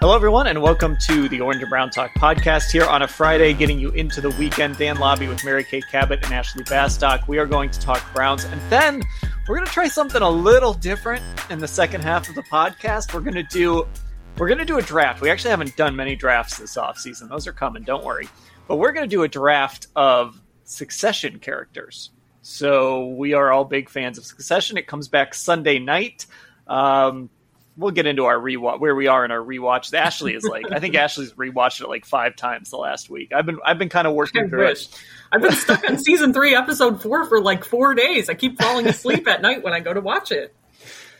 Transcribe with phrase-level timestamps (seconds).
[0.00, 3.52] Hello, everyone, and welcome to the Orange and Brown Talk podcast here on a Friday,
[3.52, 4.78] getting you into the weekend.
[4.78, 7.28] Dan Labbe with Mary Kay Cabot and Ashley Bastock.
[7.28, 9.02] We are going to talk Browns, and then
[9.46, 13.12] we're going to try something a little different in the second half of the podcast.
[13.12, 13.86] We're going to do
[14.38, 15.20] we're going to do a draft.
[15.20, 17.82] We actually haven't done many drafts this off season; those are coming.
[17.82, 18.26] Don't worry.
[18.68, 22.08] But we're going to do a draft of Succession characters.
[22.40, 24.78] So we are all big fans of Succession.
[24.78, 26.24] It comes back Sunday night.
[26.66, 27.28] Um,
[27.80, 29.92] we'll get into our rewatch where we are in our rewatch.
[29.92, 33.32] Ashley is like, I think Ashley's rewatched it like five times the last week.
[33.34, 34.86] I've been I've been kind of working I through wish.
[34.86, 35.04] it.
[35.32, 38.28] I've been stuck on season three, episode four for like four days.
[38.28, 40.54] I keep falling asleep at night when I go to watch it.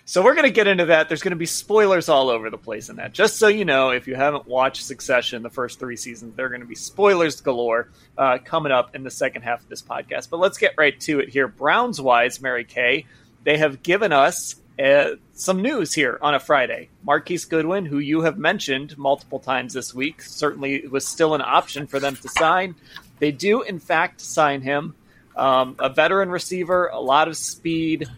[0.04, 1.06] So we're going to get into that.
[1.08, 3.12] There's going to be spoilers all over the place in that.
[3.12, 6.48] Just so you know, if you haven't watched Succession, the first three seasons, there are
[6.48, 10.28] going to be spoilers galore uh, coming up in the second half of this podcast.
[10.28, 11.46] But let's get right to it here.
[11.46, 13.06] Browns wise, Mary Kay,
[13.44, 16.88] they have given us uh, some news here on a Friday.
[17.02, 21.86] Marquise Goodwin, who you have mentioned multiple times this week, certainly was still an option
[21.86, 22.74] for them to sign.
[23.18, 24.94] They do, in fact, sign him.
[25.36, 28.08] Um, a veteran receiver, a lot of speed.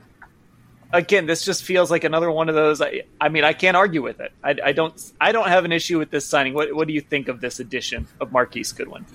[0.92, 2.80] Again, this just feels like another one of those.
[2.80, 4.32] I, I mean, I can't argue with it.
[4.42, 4.94] I, I don't.
[5.20, 6.54] I don't have an issue with this signing.
[6.54, 9.06] What, what do you think of this addition of Marquise Goodwin?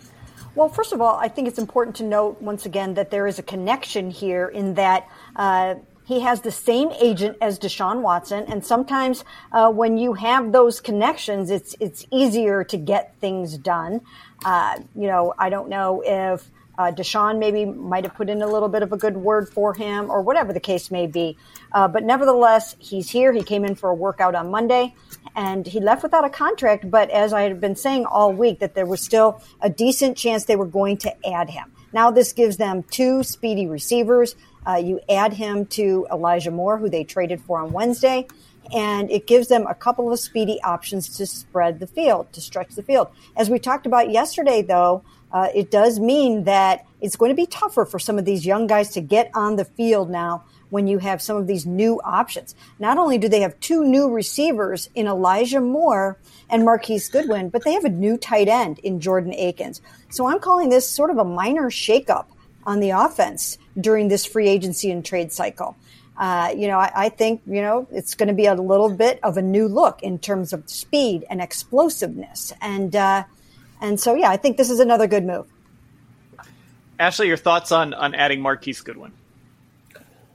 [0.55, 3.37] Well, first of all, I think it's important to note once again that there is
[3.37, 5.75] a connection here in that uh,
[6.07, 10.79] he has the same agent as Deshaun Watson, and sometimes uh, when you have those
[10.79, 13.99] connections, it's it's easier to get things done.
[14.45, 18.47] Uh, you know, I don't know if uh, Deshaun maybe might have put in a
[18.47, 21.37] little bit of a good word for him, or whatever the case may be.
[21.73, 23.33] Uh, but nevertheless, he's here.
[23.33, 24.95] He came in for a workout on Monday,
[25.35, 26.89] and he left without a contract.
[26.89, 30.45] But as I had been saying all week, that there was still a decent chance
[30.45, 31.69] they were going to add him.
[31.91, 34.35] Now this gives them two speedy receivers.
[34.67, 38.27] Uh, you add him to Elijah Moore, who they traded for on Wednesday,
[38.73, 42.75] and it gives them a couple of speedy options to spread the field, to stretch
[42.75, 43.07] the field.
[43.35, 47.45] As we talked about yesterday, though, uh, it does mean that it's going to be
[47.45, 50.97] tougher for some of these young guys to get on the field now when you
[50.97, 52.55] have some of these new options.
[52.79, 56.17] Not only do they have two new receivers in Elijah Moore
[56.49, 59.81] and Marquise Goodwin, but they have a new tight end in Jordan Akins.
[60.09, 62.25] So I'm calling this sort of a minor shakeup
[62.65, 65.75] on the offense during this free agency and trade cycle.
[66.17, 69.19] Uh, you know, I, I, think, you know, it's going to be a little bit
[69.21, 72.53] of a new look in terms of speed and explosiveness.
[72.59, 73.25] And, uh,
[73.81, 75.45] and so, yeah, I think this is another good move.
[76.99, 79.13] Ashley, your thoughts on, on adding Marquise Goodwin?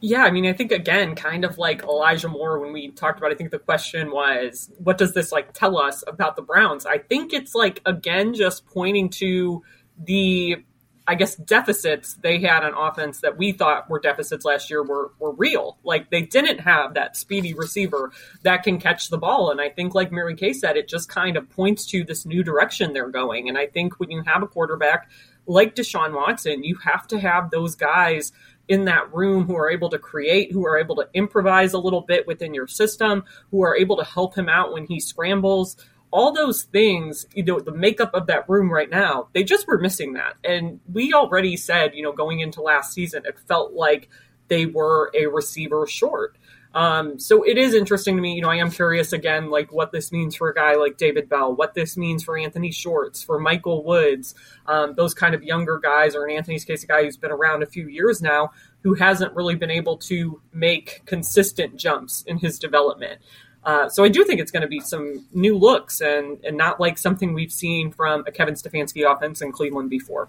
[0.05, 3.31] Yeah, I mean, I think again, kind of like Elijah Moore when we talked about.
[3.31, 6.87] I think the question was, what does this like tell us about the Browns?
[6.87, 9.63] I think it's like again just pointing to
[10.05, 10.65] the,
[11.07, 15.13] I guess, deficits they had on offense that we thought were deficits last year were
[15.19, 15.79] were real.
[15.83, 19.95] Like they didn't have that speedy receiver that can catch the ball, and I think,
[19.95, 23.49] like Mary Kay said, it just kind of points to this new direction they're going.
[23.49, 25.11] And I think when you have a quarterback
[25.47, 28.33] like Deshaun Watson, you have to have those guys
[28.69, 32.03] in that room who are able to create, who are able to improvise a little
[32.03, 35.77] bit within your system, who are able to help him out when he scrambles.
[36.13, 39.79] All those things, you know, the makeup of that room right now, they just were
[39.79, 40.35] missing that.
[40.45, 44.09] And we already said, you know, going into last season, it felt like
[44.49, 46.37] they were a receiver short.
[46.75, 48.35] Um, so it is interesting to me.
[48.35, 51.29] You know, I am curious again, like what this means for a guy like David
[51.29, 54.35] Bell, what this means for Anthony Schwartz, for Michael Woods,
[54.67, 57.63] um, those kind of younger guys, or in Anthony's case, a guy who's been around
[57.63, 58.53] a few years now,
[58.83, 63.21] who hasn't really been able to make consistent jumps in his development.
[63.65, 66.81] Uh, so I do think it's going to be some new looks and, and not
[66.81, 70.29] like something we've seen from a Kevin Stefanski offense in Cleveland before.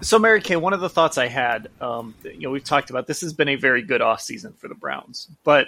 [0.00, 3.08] So, Mary Kay, one of the thoughts I had, um, you know, we've talked about
[3.08, 5.66] this has been a very good offseason for the Browns, but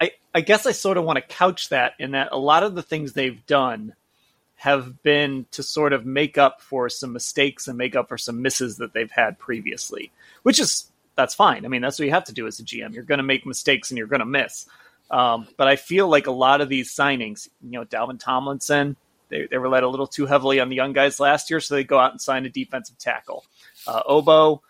[0.00, 2.74] I, I guess I sort of want to couch that in that a lot of
[2.74, 3.94] the things they've done
[4.56, 8.42] have been to sort of make up for some mistakes and make up for some
[8.42, 10.10] misses that they've had previously,
[10.42, 11.64] which is that's fine.
[11.64, 12.94] I mean, that's what you have to do as a GM.
[12.94, 14.66] You're going to make mistakes and you're going to miss.
[15.10, 18.96] Um, but I feel like a lot of these signings, you know, Dalvin Tomlinson,
[19.28, 21.84] they, they relied a little too heavily on the young guys last year, so they
[21.84, 23.44] go out and sign a defensive tackle.
[23.86, 24.60] Uh, Ogbo,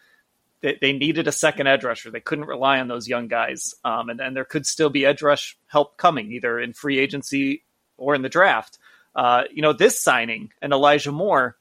[0.60, 2.10] they, they, needed a second edge rusher.
[2.10, 5.22] They couldn't rely on those young guys, um, and, and there could still be edge
[5.22, 7.64] rush help coming, either in free agency
[7.96, 8.78] or in the draft.
[9.14, 11.56] Uh, you know, this signing and Elijah Moore,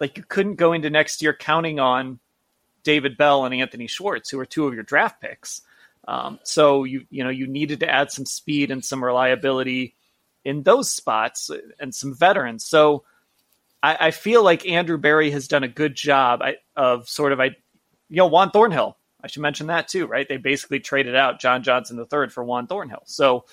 [0.00, 2.18] like you couldn't go into next year counting on
[2.82, 5.62] David Bell and Anthony Schwartz, who are two of your draft picks.
[6.06, 9.96] Um, so you you know you needed to add some speed and some reliability
[10.44, 12.66] in those spots and some veterans.
[12.66, 13.04] So
[13.82, 16.42] I, I feel like Andrew Berry has done a good job
[16.76, 17.56] of sort of, I,
[18.08, 18.96] you know, Juan Thornhill.
[19.22, 20.28] I should mention that too, right?
[20.28, 23.02] They basically traded out John Johnson III for Juan Thornhill.
[23.06, 23.44] So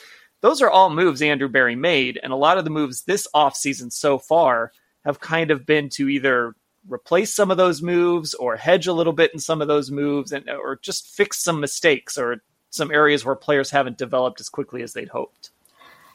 [0.42, 3.92] those are all moves Andrew Berry made, and a lot of the moves this offseason
[3.92, 4.71] so far
[5.06, 6.56] have kind of been to either
[6.88, 10.31] replace some of those moves or hedge a little bit in some of those moves
[10.31, 12.38] and or just fix some mistakes or
[12.69, 15.51] some areas where players haven't developed as quickly as they'd hoped.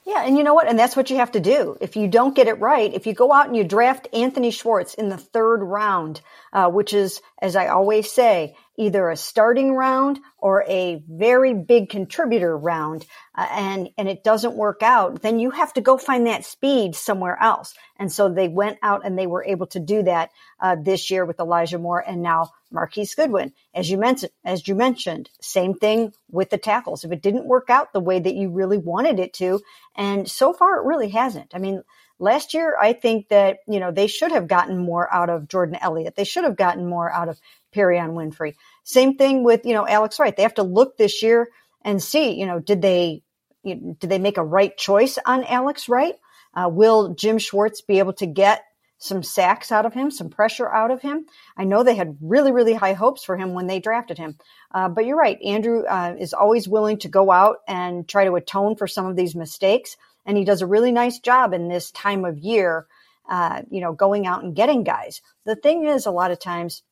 [0.07, 0.69] Yeah, and you know what?
[0.69, 1.77] And that's what you have to do.
[1.81, 4.95] If you don't get it right, if you go out and you draft Anthony Schwartz
[4.95, 6.21] in the third round,
[6.53, 11.89] uh, which is, as I always say, either a starting round or a very big
[11.89, 13.05] contributor round,
[13.35, 16.95] uh, and and it doesn't work out, then you have to go find that speed
[16.95, 17.75] somewhere else.
[17.97, 20.31] And so they went out and they were able to do that
[20.61, 23.53] uh, this year with Elijah Moore and now Marquise Goodwin.
[23.75, 27.03] As you mentioned, as you mentioned, same thing with the tackles.
[27.03, 29.61] If it didn't work out the way that you really wanted it to,
[29.97, 31.55] and so far it really hasn't.
[31.55, 31.83] I mean.
[32.19, 35.77] Last year, I think that, you know, they should have gotten more out of Jordan
[35.79, 36.17] Elliott.
[36.17, 37.39] They should have gotten more out of
[37.75, 38.55] Perrion Winfrey.
[38.85, 40.35] Same thing with, you know, Alex Wright.
[40.35, 41.51] They have to look this year
[41.83, 43.23] and see, you know, did they,
[43.63, 46.15] you know, did they make a right choice on Alex Wright?
[46.55, 48.65] Uh, will Jim Schwartz be able to get
[48.99, 51.27] some sacks out of him, some pressure out of him?
[51.57, 54.37] I know they had really, really high hopes for him when they drafted him.
[54.73, 55.41] Uh, but you're right.
[55.43, 59.17] Andrew uh, is always willing to go out and try to atone for some of
[59.17, 59.97] these mistakes.
[60.25, 62.87] And he does a really nice job in this time of year,
[63.29, 65.21] uh, you know, going out and getting guys.
[65.45, 66.83] The thing is, a lot of times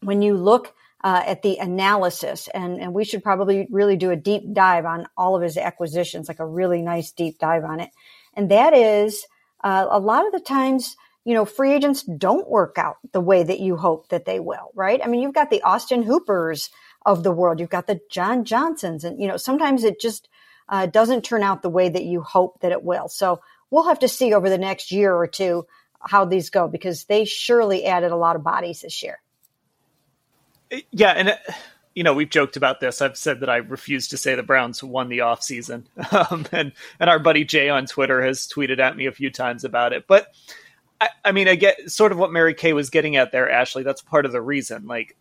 [0.00, 4.16] when you look uh, at the analysis, and, and we should probably really do a
[4.16, 7.90] deep dive on all of his acquisitions, like a really nice deep dive on it.
[8.32, 9.26] And that is
[9.62, 13.42] uh, a lot of the times, you know, free agents don't work out the way
[13.42, 15.00] that you hope that they will, right?
[15.02, 16.70] I mean, you've got the Austin Hoopers
[17.06, 20.28] of the world, you've got the John Johnsons, and, you know, sometimes it just
[20.68, 23.08] uh, doesn't turn out the way that you hope that it will.
[23.08, 23.40] So
[23.70, 25.66] we'll have to see over the next year or two
[26.00, 29.20] how these go because they surely added a lot of bodies this year.
[30.90, 31.36] Yeah, and uh,
[31.94, 33.00] you know we've joked about this.
[33.00, 35.84] I've said that I refuse to say the Browns won the offseason.
[36.30, 39.64] Um, and and our buddy Jay on Twitter has tweeted at me a few times
[39.64, 40.06] about it.
[40.06, 40.32] But
[41.00, 43.82] I, I mean, I get sort of what Mary Kay was getting at there, Ashley.
[43.82, 44.86] That's part of the reason.
[44.86, 45.16] Like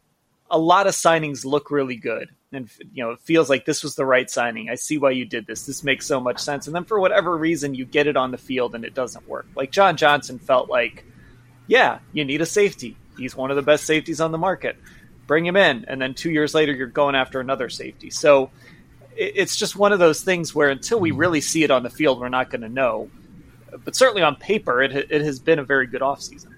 [0.50, 3.96] a lot of signings look really good, and you know it feels like this was
[3.96, 4.70] the right signing.
[4.70, 5.66] I see why you did this.
[5.66, 6.68] This makes so much sense.
[6.68, 9.48] And then for whatever reason, you get it on the field and it doesn't work.
[9.56, 11.06] Like John Johnson felt like,
[11.68, 12.98] yeah, you need a safety.
[13.18, 14.78] He's one of the best safeties on the market
[15.28, 18.10] bring him in, and then two years later you're going after another safety.
[18.10, 18.52] So
[19.16, 22.20] it's just one of those things where until we really see it on the field,
[22.20, 23.10] we're not going to know.
[23.84, 26.54] But certainly on paper, it it has been a very good offseason.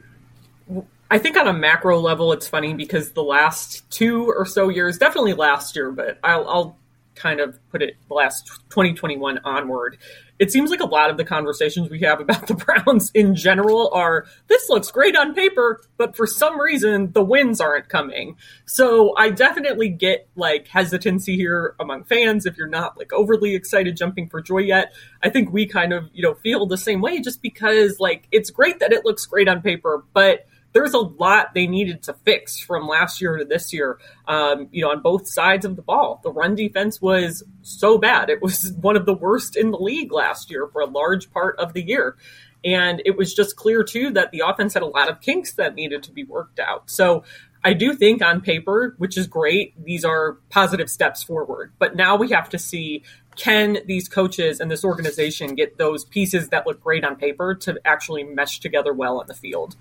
[1.12, 4.98] I think on a macro level, it's funny because the last two or so years,
[4.98, 6.78] definitely last year, but I'll, I'll
[7.14, 9.98] kind of put it last 2021 onward,
[10.38, 13.90] it seems like a lot of the conversations we have about the Browns in general
[13.94, 18.36] are this looks great on paper, but for some reason the wins aren't coming.
[18.66, 23.98] So I definitely get like hesitancy here among fans if you're not like overly excited
[23.98, 24.94] jumping for joy yet.
[25.24, 28.50] I think we kind of, you know, feel the same way just because like it's
[28.50, 30.46] great that it looks great on paper, but
[30.76, 33.98] there's a lot they needed to fix from last year to this year.
[34.28, 38.30] Um, you know, on both sides of the ball, the run defense was so bad;
[38.30, 41.58] it was one of the worst in the league last year for a large part
[41.60, 42.18] of the year.
[42.66, 45.76] And it was just clear too that the offense had a lot of kinks that
[45.76, 46.90] needed to be worked out.
[46.90, 47.24] So
[47.64, 51.72] I do think on paper, which is great, these are positive steps forward.
[51.80, 53.04] But now we have to see
[53.36, 57.80] can these coaches and this organization get those pieces that look great on paper to
[57.86, 59.76] actually mesh together well on the field?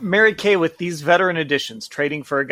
[0.00, 2.46] Mary Kay with these veteran additions, trading for.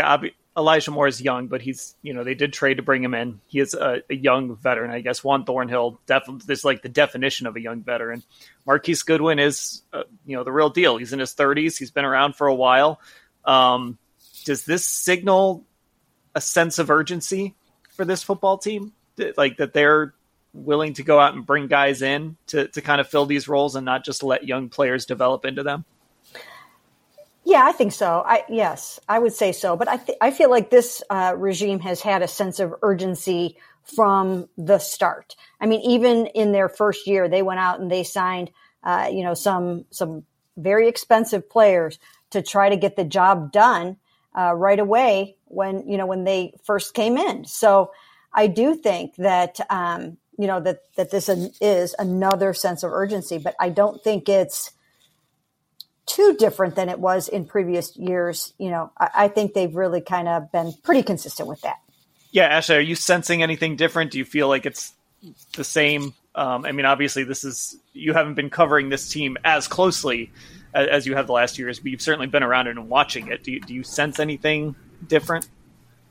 [0.57, 3.41] Elijah Moore is young, but he's you know they did trade to bring him in.
[3.47, 5.23] He is a, a young veteran, I guess.
[5.23, 8.23] Juan Thornhill, definitely is like the definition of a young veteran.
[8.67, 10.97] Marquise Goodwin is uh, you know the real deal.
[10.97, 11.79] He's in his thirties.
[11.79, 13.01] He's been around for a while.
[13.45, 13.97] Um,
[14.45, 15.65] does this signal
[16.35, 17.55] a sense of urgency
[17.91, 18.93] for this football team?
[19.37, 20.15] Like that they're
[20.53, 23.77] willing to go out and bring guys in to to kind of fill these roles
[23.77, 25.85] and not just let young players develop into them.
[27.51, 28.23] Yeah, I think so.
[28.25, 29.77] I yes, I would say so.
[29.77, 33.59] But I th- I feel like this uh, regime has had a sense of urgency
[33.83, 35.35] from the start.
[35.61, 38.53] I mean, even in their first year, they went out and they signed,
[38.85, 40.23] uh, you know, some some
[40.57, 41.99] very expensive players
[42.31, 43.97] to try to get the job done
[44.39, 47.47] uh, right away when you know when they first came in.
[47.47, 47.91] So
[48.33, 53.39] I do think that um, you know that that this is another sense of urgency,
[53.39, 54.71] but I don't think it's
[56.11, 58.53] too different than it was in previous years.
[58.59, 61.77] You know, I, I think they've really kind of been pretty consistent with that.
[62.33, 64.11] Yeah, Ashley, are you sensing anything different?
[64.11, 64.93] Do you feel like it's
[65.57, 66.15] the same?
[66.35, 70.31] Um, I mean, obviously, this is you haven't been covering this team as closely
[70.75, 73.29] as, as you have the last years, but you've certainly been around it and watching
[73.29, 73.43] it.
[73.43, 74.77] Do you, do you sense anything
[75.07, 75.49] different?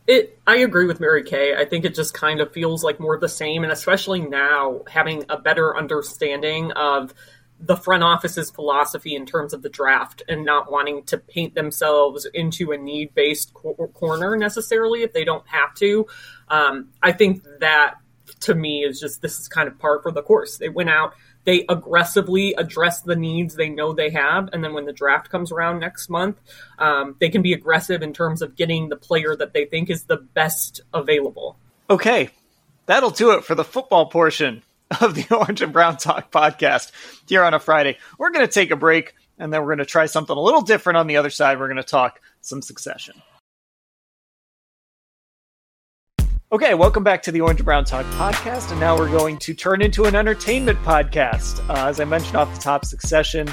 [0.07, 1.55] It, I agree with Mary Kay.
[1.55, 4.81] I think it just kind of feels like more of the same, and especially now
[4.89, 7.13] having a better understanding of
[7.59, 12.25] the front office's philosophy in terms of the draft and not wanting to paint themselves
[12.33, 16.07] into a need based cor- corner necessarily if they don't have to.
[16.47, 17.95] Um, I think that
[18.41, 20.57] to me is just this is kind of par for the course.
[20.57, 21.13] They went out,
[21.43, 25.51] they aggressively address the needs they know they have, and then when the draft comes
[25.51, 26.39] around next month,
[26.77, 30.03] um, they can be aggressive in terms of getting the player that they think is
[30.03, 31.57] the best available.
[31.89, 32.29] Okay,
[32.85, 34.63] that'll do it for the football portion
[35.01, 36.91] of the Orange and Brown Talk podcast
[37.27, 37.97] here on a Friday.
[38.17, 40.61] We're going to take a break and then we're going to try something a little
[40.61, 41.59] different on the other side.
[41.59, 43.21] We're going to talk some succession.
[46.51, 48.71] Okay, welcome back to the Orange and Brown Talk podcast.
[48.71, 51.59] And now we're going to turn into an entertainment podcast.
[51.69, 53.47] Uh, as I mentioned off the top, Succession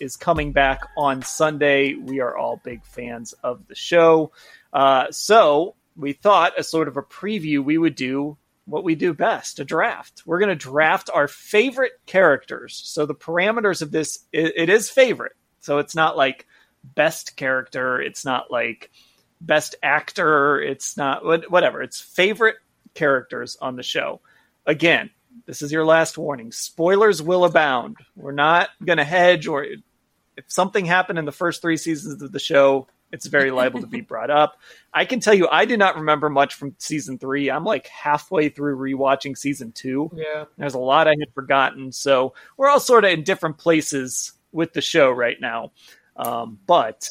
[0.00, 1.94] is coming back on Sunday.
[1.94, 4.32] We are all big fans of the show.
[4.70, 8.36] Uh, so we thought, as sort of a preview, we would do
[8.72, 10.22] what we do best a draft.
[10.24, 12.80] We're going to draft our favorite characters.
[12.86, 15.36] So the parameters of this, it, it is favorite.
[15.60, 16.46] So it's not like
[16.82, 18.00] best character.
[18.00, 18.90] It's not like
[19.42, 20.58] best actor.
[20.58, 21.82] It's not whatever.
[21.82, 22.56] It's favorite
[22.94, 24.22] characters on the show.
[24.64, 25.10] Again,
[25.44, 26.50] this is your last warning.
[26.50, 27.98] Spoilers will abound.
[28.16, 32.32] We're not going to hedge or if something happened in the first three seasons of
[32.32, 34.58] the show, it's very liable to be brought up.
[34.92, 37.50] I can tell you, I do not remember much from season three.
[37.50, 40.10] I'm like halfway through rewatching season two.
[40.14, 40.46] Yeah.
[40.56, 41.92] There's a lot I had forgotten.
[41.92, 45.72] So we're all sort of in different places with the show right now.
[46.16, 47.08] Um, but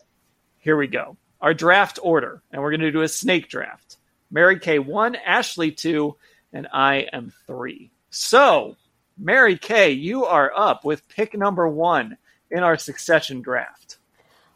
[0.58, 1.18] here we go.
[1.40, 3.98] Our draft order, and we're going to do a snake draft.
[4.30, 6.16] Mary Kay one, Ashley two,
[6.54, 7.92] and I am three.
[8.10, 8.76] So,
[9.18, 12.18] Mary Kay, you are up with pick number one
[12.50, 13.98] in our succession draft.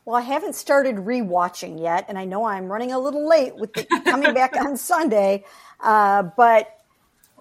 [0.05, 3.73] Well, I haven't started rewatching yet, and I know I'm running a little late with
[3.73, 5.43] the, coming back on Sunday.
[5.79, 6.71] Uh, but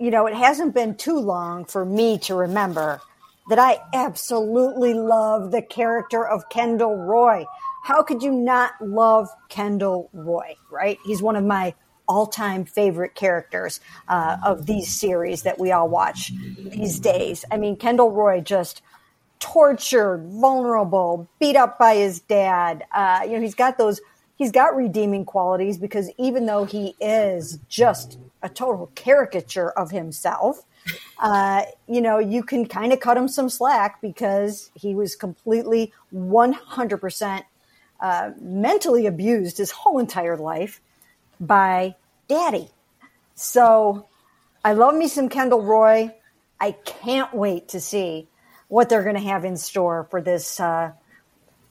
[0.01, 3.01] you know, it hasn't been too long for me to remember
[3.49, 7.45] that I absolutely love the character of Kendall Roy.
[7.83, 10.57] How could you not love Kendall Roy?
[10.71, 10.99] Right?
[11.05, 11.75] He's one of my
[12.09, 17.45] all-time favorite characters uh, of these series that we all watch these days.
[17.51, 18.83] I mean, Kendall Roy just
[19.45, 22.83] tortured, vulnerable, beat up by his dad.
[22.93, 24.01] Uh, you know, he's got those,
[24.37, 30.65] he's got redeeming qualities because even though he is just a total caricature of himself,
[31.19, 35.93] uh, you know, you can kind of cut him some slack because he was completely
[36.15, 37.43] 100%
[38.01, 40.81] uh, mentally abused his whole entire life
[41.39, 41.95] by
[42.29, 42.71] daddy.
[43.35, 44.07] So
[44.65, 46.15] I love me some Kendall Roy.
[46.59, 48.27] I can't wait to see
[48.69, 50.93] what they're going to have in store for this uh,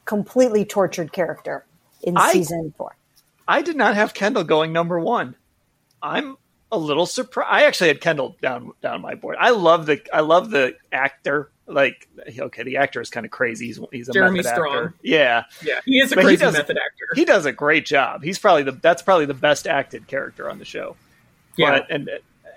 [0.05, 1.65] completely tortured character
[2.01, 2.95] in I, season four.
[3.47, 5.35] I did not have Kendall going number one.
[6.01, 6.37] I'm
[6.71, 7.49] a little surprised.
[7.51, 9.37] I actually had Kendall down down my board.
[9.39, 11.49] I love the I love the actor.
[11.65, 13.67] Like okay, the actor is kind of crazy.
[13.67, 14.75] He's he's a Jeremy method Strong.
[14.75, 14.93] Actor.
[15.01, 17.05] Yeah, yeah, he is a but crazy does, method actor.
[17.15, 18.23] He does a great job.
[18.23, 20.97] He's probably the that's probably the best acted character on the show.
[21.55, 22.09] Yeah, but, and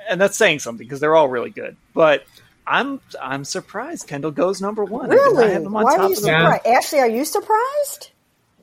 [0.08, 1.76] and that's saying something because they're all really good.
[1.94, 2.24] But
[2.66, 5.10] I'm I'm surprised Kendall goes number one.
[5.10, 5.58] Really?
[5.66, 6.62] Why are you surprised?
[6.64, 6.72] Yeah.
[6.72, 8.10] Ashley, are you surprised?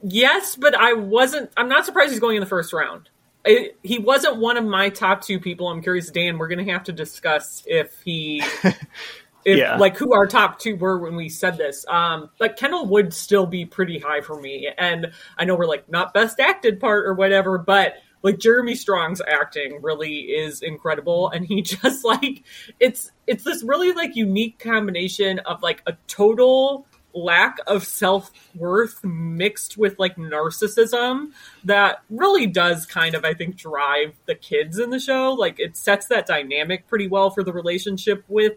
[0.03, 1.51] Yes, but I wasn't.
[1.55, 3.09] I'm not surprised he's going in the first round.
[3.45, 5.67] It, he wasn't one of my top two people.
[5.67, 6.37] I'm curious, Dan.
[6.37, 9.77] We're going to have to discuss if he, if yeah.
[9.77, 11.85] like who our top two were when we said this.
[11.87, 14.69] Um, but Kendall would still be pretty high for me.
[14.77, 19.21] And I know we're like not best acted part or whatever, but like Jeremy Strong's
[19.27, 22.43] acting really is incredible and he just like
[22.79, 29.77] it's it's this really like unique combination of like a total lack of self-worth mixed
[29.77, 31.31] with like narcissism
[31.63, 35.77] that really does kind of I think drive the kids in the show like it
[35.77, 38.53] sets that dynamic pretty well for the relationship with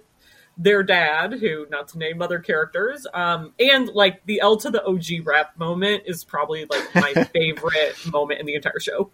[0.59, 4.83] their dad, who not to name other characters, um, and like the L to the
[4.85, 9.11] OG rap moment is probably like my favorite moment in the entire show.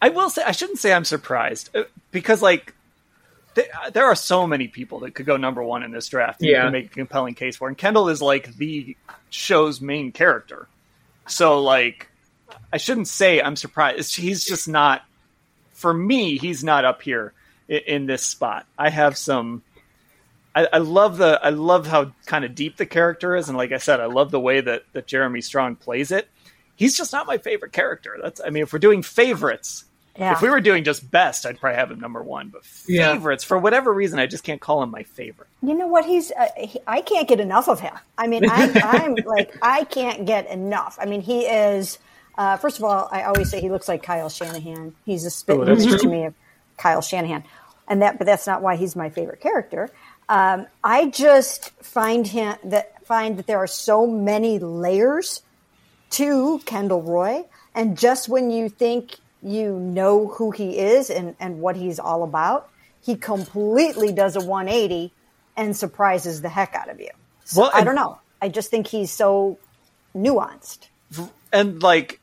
[0.00, 2.74] I will say I shouldn't say I'm surprised uh, because like
[3.54, 6.40] th- there are so many people that could go number one in this draft.
[6.40, 7.68] And yeah, you can make a compelling case for.
[7.68, 8.96] And Kendall is like the
[9.30, 10.68] show's main character,
[11.26, 12.08] so like
[12.72, 14.16] I shouldn't say I'm surprised.
[14.16, 15.04] He's just not
[15.72, 16.38] for me.
[16.38, 17.32] He's not up here
[17.68, 18.66] in, in this spot.
[18.78, 19.62] I have some.
[20.54, 23.72] I, I love the I love how kind of deep the character is, and like
[23.72, 26.28] I said, I love the way that that Jeremy Strong plays it.
[26.76, 28.18] He's just not my favorite character.
[28.22, 29.84] That's I mean, if we're doing favorites,
[30.18, 30.32] yeah.
[30.32, 32.48] If we were doing just best, I'd probably have him number one.
[32.48, 33.48] But favorites, yeah.
[33.48, 35.48] for whatever reason, I just can't call him my favorite.
[35.60, 36.04] You know what?
[36.04, 37.94] He's uh, he, I can't get enough of him.
[38.16, 38.66] I mean, I,
[39.04, 40.98] am like I can't get enough.
[41.00, 41.98] I mean, he is
[42.38, 44.94] Uh, first of all, I always say he looks like Kyle Shanahan.
[45.04, 46.34] He's a spit Oh, that's image to me of
[46.76, 47.42] Kyle Shanahan,
[47.88, 49.90] and that, but that's not why he's my favorite character.
[50.28, 55.42] Um, I just find him that find that there are so many layers
[56.14, 57.44] to Kendall Roy,
[57.74, 62.22] and just when you think you know who he is and, and what he's all
[62.22, 62.70] about,
[63.02, 65.12] he completely does a 180
[65.56, 67.10] and surprises the heck out of you.
[67.44, 68.18] So Well, I don't know.
[68.40, 69.58] I just think he's so
[70.16, 70.88] nuanced.
[71.52, 72.20] and like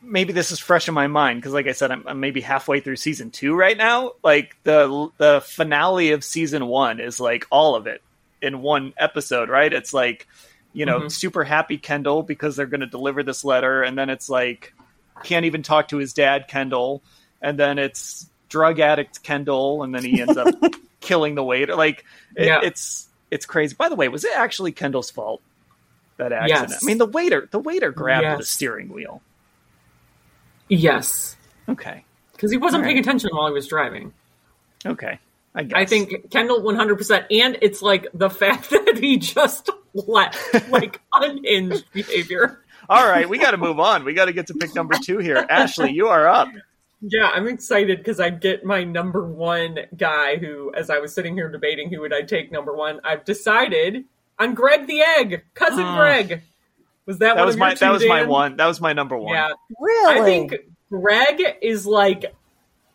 [0.00, 2.80] maybe this is fresh in my mind because like i said I'm, I'm maybe halfway
[2.80, 7.74] through season two right now like the the finale of season one is like all
[7.74, 8.00] of it
[8.40, 10.26] in one episode right it's like
[10.78, 11.10] you know Mhm.
[11.10, 14.72] super happy kendall because they're going to deliver this letter and then it's like
[15.24, 17.02] can't even talk to his dad kendall
[17.42, 20.46] and then it's drug addict kendall and then he ends up
[21.00, 21.74] killing the waiter.
[21.74, 22.04] Like
[22.36, 22.60] it, Yeah.
[22.62, 23.74] it's it's crazy.
[23.76, 25.42] By the way was it actually kendall's fault
[26.16, 26.70] that accident?
[26.70, 26.84] Yes.
[26.84, 29.20] i mean the waiter the waiter grabbed the steering wheel.
[30.68, 31.36] Yes,
[31.68, 32.04] okay.
[32.32, 34.12] Because he wasn't paying attention while he was driving.
[34.86, 35.18] okay
[35.58, 37.26] i guess I think Kendall 100%.
[37.30, 42.60] And it's like the fact that he just left, like unhinged behavior.
[42.88, 45.18] all right we got to move on we got to get to pick number two
[45.18, 46.48] here ashley you are up
[47.00, 51.34] Yeah, I'm excited because I get my number one guy who, as I was sitting
[51.34, 54.04] here debating who would I take number one, I've decided
[54.38, 55.96] on Greg the Egg, cousin Ah.
[55.96, 56.42] Greg.
[57.06, 58.80] Was that, that one was of your my two, that was my one that was
[58.80, 59.50] my number one Yeah,
[59.80, 60.20] Really?
[60.20, 60.54] I think
[60.90, 62.34] Greg is like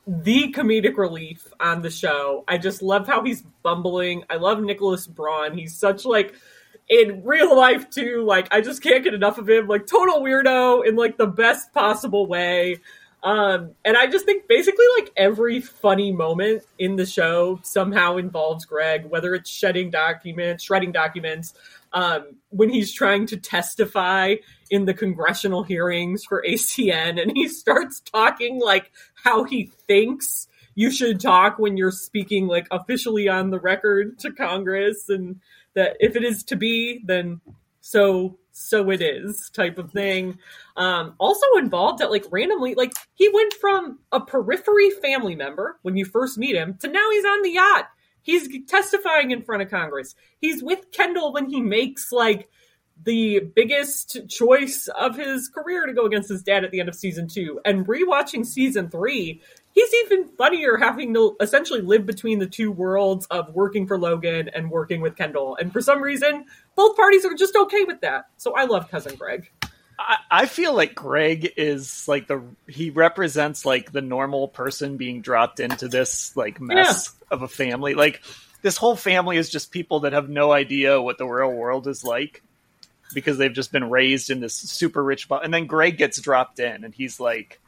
[0.06, 2.44] the comedic relief on the show.
[2.48, 4.24] I just love how he's bumbling.
[4.30, 5.58] I love Nicholas Braun.
[5.58, 6.34] He's such like
[6.90, 8.24] in real life too.
[8.26, 9.68] Like I just can't get enough of him.
[9.68, 12.80] Like total weirdo in like the best possible way.
[13.24, 18.66] Um, and I just think basically like every funny moment in the show somehow involves
[18.66, 21.54] Greg, whether it's shedding documents, shredding documents,
[21.94, 24.36] um, when he's trying to testify
[24.70, 28.92] in the congressional hearings for ATN and he starts talking like
[29.24, 34.32] how he thinks you should talk when you're speaking like officially on the record to
[34.32, 35.40] Congress and
[35.76, 37.42] that if it is to be, then
[37.82, 40.38] so so it is type of thing.
[40.78, 45.98] Um, also involved that like randomly, like he went from a periphery family member when
[45.98, 47.90] you first meet him to now he's on the yacht.
[48.24, 50.16] He's testifying in front of Congress.
[50.40, 52.50] He's with Kendall when he makes like
[53.04, 56.96] the biggest choice of his career to go against his dad at the end of
[56.96, 57.60] season two.
[57.66, 63.26] And rewatching season three, he's even funnier having to essentially live between the two worlds
[63.28, 65.58] of working for Logan and working with Kendall.
[65.60, 68.26] And for some reason, both parties are just okay with that.
[68.38, 69.52] So I love cousin Greg.
[70.04, 75.22] I, I feel like Greg is like the he represents like the normal person being
[75.22, 77.94] dropped into this like mess of a family.
[77.94, 78.22] Like
[78.62, 82.04] this whole family is just people that have no idea what the real world is
[82.04, 82.42] like
[83.14, 86.60] because they've just been raised in this super rich bo- and then Greg gets dropped
[86.60, 87.60] in and he's like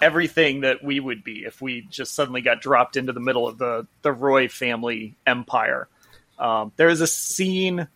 [0.00, 3.58] everything that we would be if we just suddenly got dropped into the middle of
[3.58, 5.88] the the Roy family empire.
[6.38, 7.88] Um, there is a scene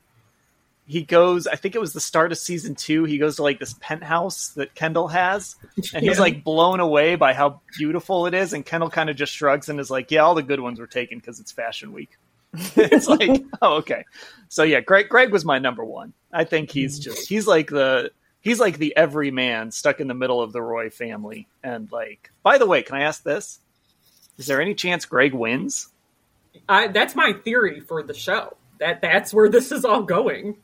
[0.88, 3.58] he goes i think it was the start of season two he goes to like
[3.60, 5.54] this penthouse that kendall has
[5.94, 6.22] and he's Yeah.
[6.22, 9.78] like blown away by how beautiful it is and kendall kind of just shrugs and
[9.78, 12.16] is like yeah all the good ones were taken because it's fashion week
[12.76, 14.04] it's like oh okay
[14.48, 18.10] so yeah greg greg was my number one i think he's just he's like the
[18.40, 22.56] he's like the everyman stuck in the middle of the roy family and like by
[22.56, 23.60] the way can i ask this
[24.38, 25.88] is there any chance greg wins
[26.68, 28.56] I, that's my theory for the show.
[28.80, 30.56] That that's where this is all going.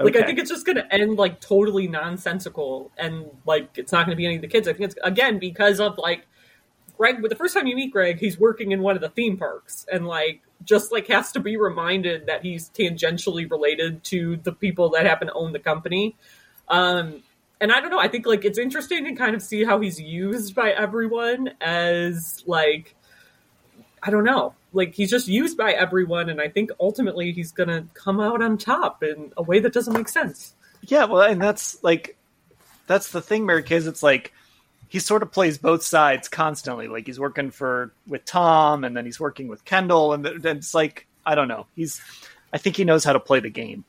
[0.00, 4.06] Like I think it's just going to end like totally nonsensical, and like it's not
[4.06, 4.68] going to be any of the kids.
[4.68, 6.26] I think it's again because of like
[6.96, 7.20] Greg.
[7.20, 9.86] But the first time you meet Greg, he's working in one of the theme parks,
[9.90, 14.90] and like just like has to be reminded that he's tangentially related to the people
[14.90, 16.16] that happen to own the company.
[16.68, 17.22] Um,
[17.60, 17.98] and I don't know.
[17.98, 22.44] I think like it's interesting to kind of see how he's used by everyone as
[22.46, 22.94] like
[24.02, 24.54] I don't know.
[24.72, 28.58] Like he's just used by everyone, and I think ultimately he's gonna come out on
[28.58, 30.54] top in a way that doesn't make sense.
[30.82, 32.16] Yeah, well, and that's like
[32.86, 34.32] that's the thing, Mary Kay, is It's like
[34.88, 36.88] he sort of plays both sides constantly.
[36.88, 40.58] Like he's working for with Tom, and then he's working with Kendall, and th- then
[40.58, 41.66] it's like I don't know.
[41.76, 42.00] He's
[42.52, 43.84] I think he knows how to play the game.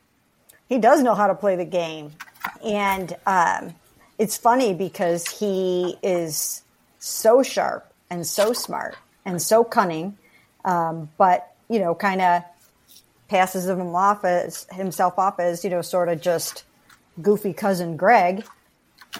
[0.67, 2.11] he does know how to play the game,
[2.63, 3.75] and um,
[4.17, 6.63] it's funny because he is
[6.99, 10.17] so sharp and so smart and so cunning,
[10.69, 12.43] um, but you know, kind of
[13.27, 16.63] passes him off as himself off as you know, sort of just
[17.21, 18.45] goofy cousin Greg,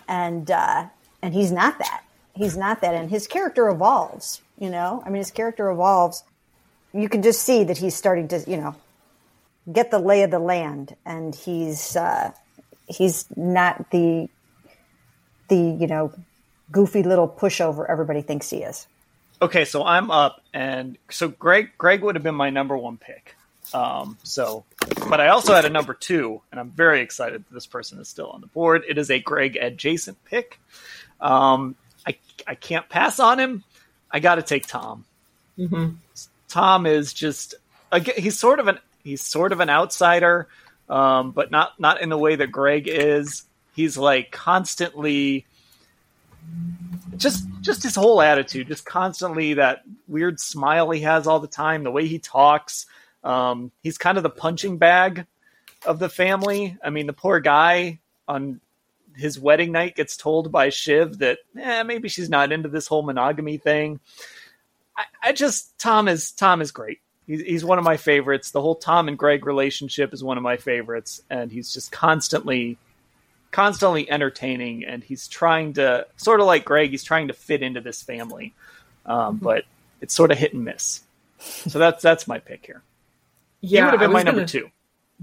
[0.08, 0.86] and uh,
[1.22, 2.04] and he's not that.
[2.36, 4.42] He's not that, and his character evolves.
[4.60, 6.24] You know, I mean, his character evolves.
[6.94, 8.76] You can just see that he's starting to, you know,
[9.72, 12.32] get the lay of the land, and he's uh,
[12.88, 14.30] he's not the
[15.48, 16.14] the you know
[16.72, 18.86] goofy little pushover everybody thinks he is.
[19.42, 23.36] Okay, so I'm up, and so Greg Greg would have been my number one pick.
[23.74, 24.66] Um, so,
[25.10, 28.10] but I also had a number two, and I'm very excited that this person is
[28.10, 28.84] still on the board.
[28.88, 30.60] It is a Greg adjacent pick.
[31.22, 31.76] Um,
[32.06, 33.64] I I can't pass on him.
[34.12, 35.06] I got to take Tom.
[35.58, 35.96] Mm-hmm.
[36.50, 37.56] Tom is just
[37.92, 40.48] again, he's sort of an he's sort of an outsider,
[40.90, 43.44] um, but not not in the way that Greg is.
[43.74, 45.46] He's like constantly
[47.18, 51.84] just just his whole attitude, just constantly that weird smile he has all the time,
[51.84, 52.86] the way he talks.
[53.24, 55.26] Um, he's kind of the punching bag
[55.86, 56.78] of the family.
[56.84, 58.62] I mean, the poor guy on
[59.16, 63.02] his wedding night gets told by Shiv that eh, maybe she's not into this whole
[63.02, 64.00] monogamy thing.
[64.96, 67.00] I, I just Tom is Tom is great.
[67.28, 68.52] He's, he's one of my favorites.
[68.52, 72.78] The whole Tom and Greg relationship is one of my favorites, and he's just constantly
[73.52, 77.82] constantly entertaining and he's trying to sort of like greg he's trying to fit into
[77.82, 78.54] this family.
[79.06, 79.66] Um, but
[80.02, 81.02] it's sort of hit and miss.
[81.40, 82.82] So that's that's my pick here.
[83.62, 84.70] Yeah, he would have been my number gonna- two.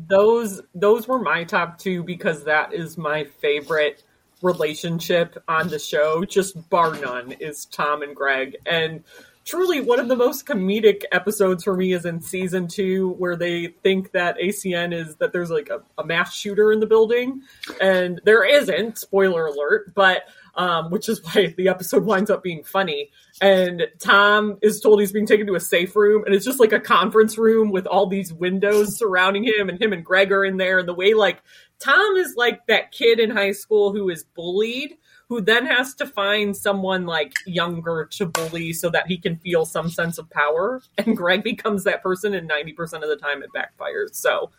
[0.08, 4.02] Those those were my top two because that is my favorite
[4.42, 8.56] relationship on the show just bar none is tom and greg.
[8.66, 9.02] And
[9.46, 13.68] truly one of the most comedic episodes for me is in season two where they
[13.82, 17.40] think that atn is that there's like a, a mass shooter in the building
[17.80, 20.24] and there isn't spoiler alert but
[20.56, 23.10] um, which is why the episode winds up being funny.
[23.40, 26.72] And Tom is told he's being taken to a safe room, and it's just like
[26.72, 30.56] a conference room with all these windows surrounding him, and him and Greg are in
[30.56, 30.78] there.
[30.78, 31.42] And the way, like,
[31.78, 34.96] Tom is like that kid in high school who is bullied,
[35.28, 39.64] who then has to find someone like younger to bully so that he can feel
[39.64, 40.80] some sense of power.
[40.98, 44.14] And Greg becomes that person, and 90% of the time it backfires.
[44.14, 44.50] So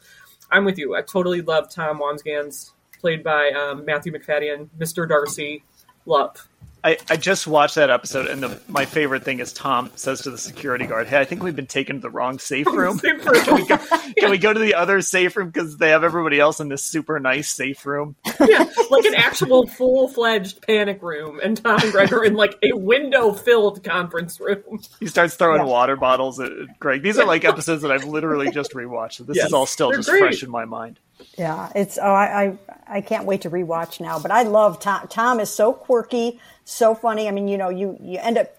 [0.51, 0.95] I'm with you.
[0.95, 5.07] I totally love Tom Wambsgans, played by um, Matthew Macfadyen, Mr.
[5.07, 5.63] Darcy.
[6.05, 6.47] Love.
[6.83, 10.31] I, I just watched that episode and the, my favorite thing is tom says to
[10.31, 13.25] the security guard hey i think we've been taken to the wrong safe room Safe
[13.25, 13.35] room.
[13.43, 13.77] can, we go,
[14.17, 16.83] can we go to the other safe room because they have everybody else in this
[16.83, 18.15] super nice safe room
[18.47, 22.55] yeah, like an actual full fledged panic room, and Tom and Greg are in like
[22.63, 24.79] a window filled conference room.
[24.99, 25.65] he starts throwing Yeah.
[25.67, 29.23] water bottles at at greg these are like episodes that i've literally just rewatched so
[29.23, 30.19] this Yes, is all still they're just great.
[30.21, 30.99] fresh in my mind
[31.37, 34.19] Yeah, it's oh, I, I I can't wait to rewatch now.
[34.19, 35.07] But I love Tom.
[35.09, 36.39] Tom is so quirky,
[36.71, 37.27] so funny.
[37.27, 38.55] I mean, you know, you you end up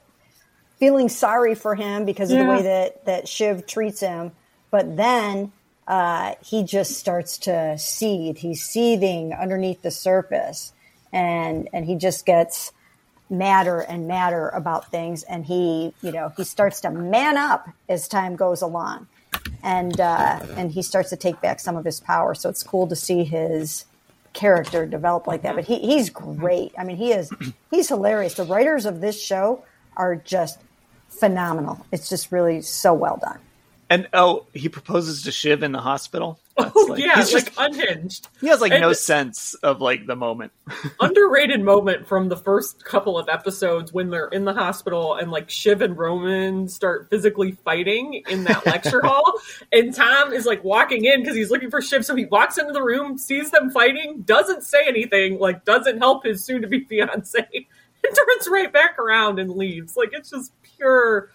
[0.79, 4.33] feeling sorry for him because of the way that that Shiv treats him,
[4.71, 5.53] but then
[5.87, 8.39] uh, he just starts to seethe.
[8.39, 10.73] He's seething underneath the surface,
[11.13, 12.73] and and he just gets
[13.31, 18.09] madder and madder about things, and he you know he starts to man up as
[18.09, 19.07] time goes along
[19.63, 22.35] and uh, and he starts to take back some of his power.
[22.35, 23.85] So it's cool to see his
[24.39, 25.57] character develop like that.
[25.57, 25.57] Mm-hmm.
[25.57, 26.73] But he, he's great.
[26.79, 27.51] I mean, he is mm-hmm.
[27.71, 28.35] he's hilarious.
[28.35, 29.65] The writers of this show
[29.97, 30.59] are just
[31.09, 31.85] phenomenal.
[31.93, 33.41] It's just really so well done.
[33.91, 37.45] and oh he proposes to shiv in the hospital That's Oh like- yeah, he's like
[37.45, 38.29] just- unhinged.
[38.41, 40.51] he has like and- no sense of like the moment
[41.01, 45.49] Underrated moment from the first couple of episodes when they're in the hospital and like
[45.49, 49.35] Shiv and Roman start physically fighting in that lecture hall,
[49.73, 52.73] and Tom is like walking in because he's looking for Shiv, so he walks into
[52.73, 57.39] the room, sees them fighting, doesn't say anything, like doesn't help his soon-to-be fiance,
[58.05, 59.97] and turns right back around and leaves.
[59.97, 61.31] Like it's just pure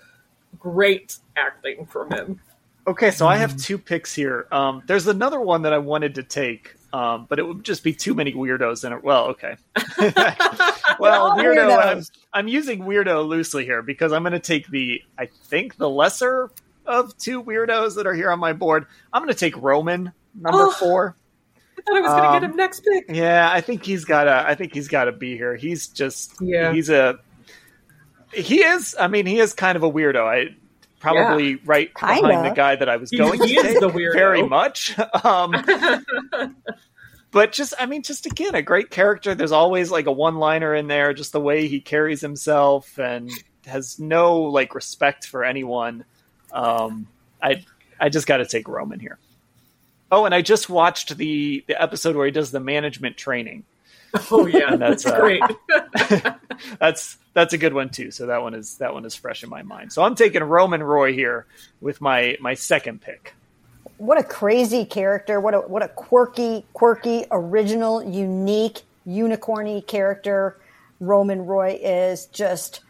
[0.59, 2.39] great acting from him.
[2.86, 4.46] Okay, so I have two picks here.
[4.52, 7.93] Um, there's another one that I wanted to take, um, but it would just be
[7.93, 9.02] too many weirdos in it.
[9.04, 9.56] Well, okay.
[11.00, 11.78] well, all weirdo.
[11.78, 12.04] I'm.
[12.34, 16.52] I'm using weirdo loosely here because I'm going to take the, I think, the lesser
[16.86, 18.86] of two weirdos that are here on my board.
[19.13, 20.72] I'm going to take Roman, number Oh.
[20.72, 21.15] four.
[21.78, 23.06] I thought I was going to Um, get him next pick.
[23.10, 24.32] Yeah, I think he's got to.
[24.46, 25.56] I think he's got to be here.
[25.56, 26.34] He's just.
[26.41, 26.74] Yeah.
[26.74, 27.19] He's a.
[28.34, 28.93] He is.
[29.00, 30.26] I mean, he is kind of a weirdo.
[30.26, 30.56] I
[31.03, 32.21] probably right Kinda.
[32.27, 34.13] behind the guy that I was going he to is the weirdo.
[34.13, 34.95] very much.
[35.23, 35.53] Um,
[37.31, 39.35] but just, I mean, just again, a great character.
[39.35, 43.29] There's always like a one-liner in there, just the way he carries himself and
[43.65, 46.05] has no like respect for anyone.
[46.51, 47.07] Um,
[47.41, 47.63] I,
[47.99, 49.17] I just got to take Roman here.
[50.11, 53.63] Oh, and I just watched the the episode where he does the management training.
[54.32, 55.41] Oh yeah, And that's, that's uh, great.
[56.80, 58.12] that's that's a good one too.
[58.12, 59.91] So that one is that one is fresh in my mind.
[59.91, 61.47] So I'm taking Roman Roy here
[61.82, 63.34] with my my second pick.
[63.97, 65.39] What a crazy character!
[65.39, 70.60] What a what a quirky, quirky, original, unique, unicorny character.
[70.99, 72.82] Roman Roy is just,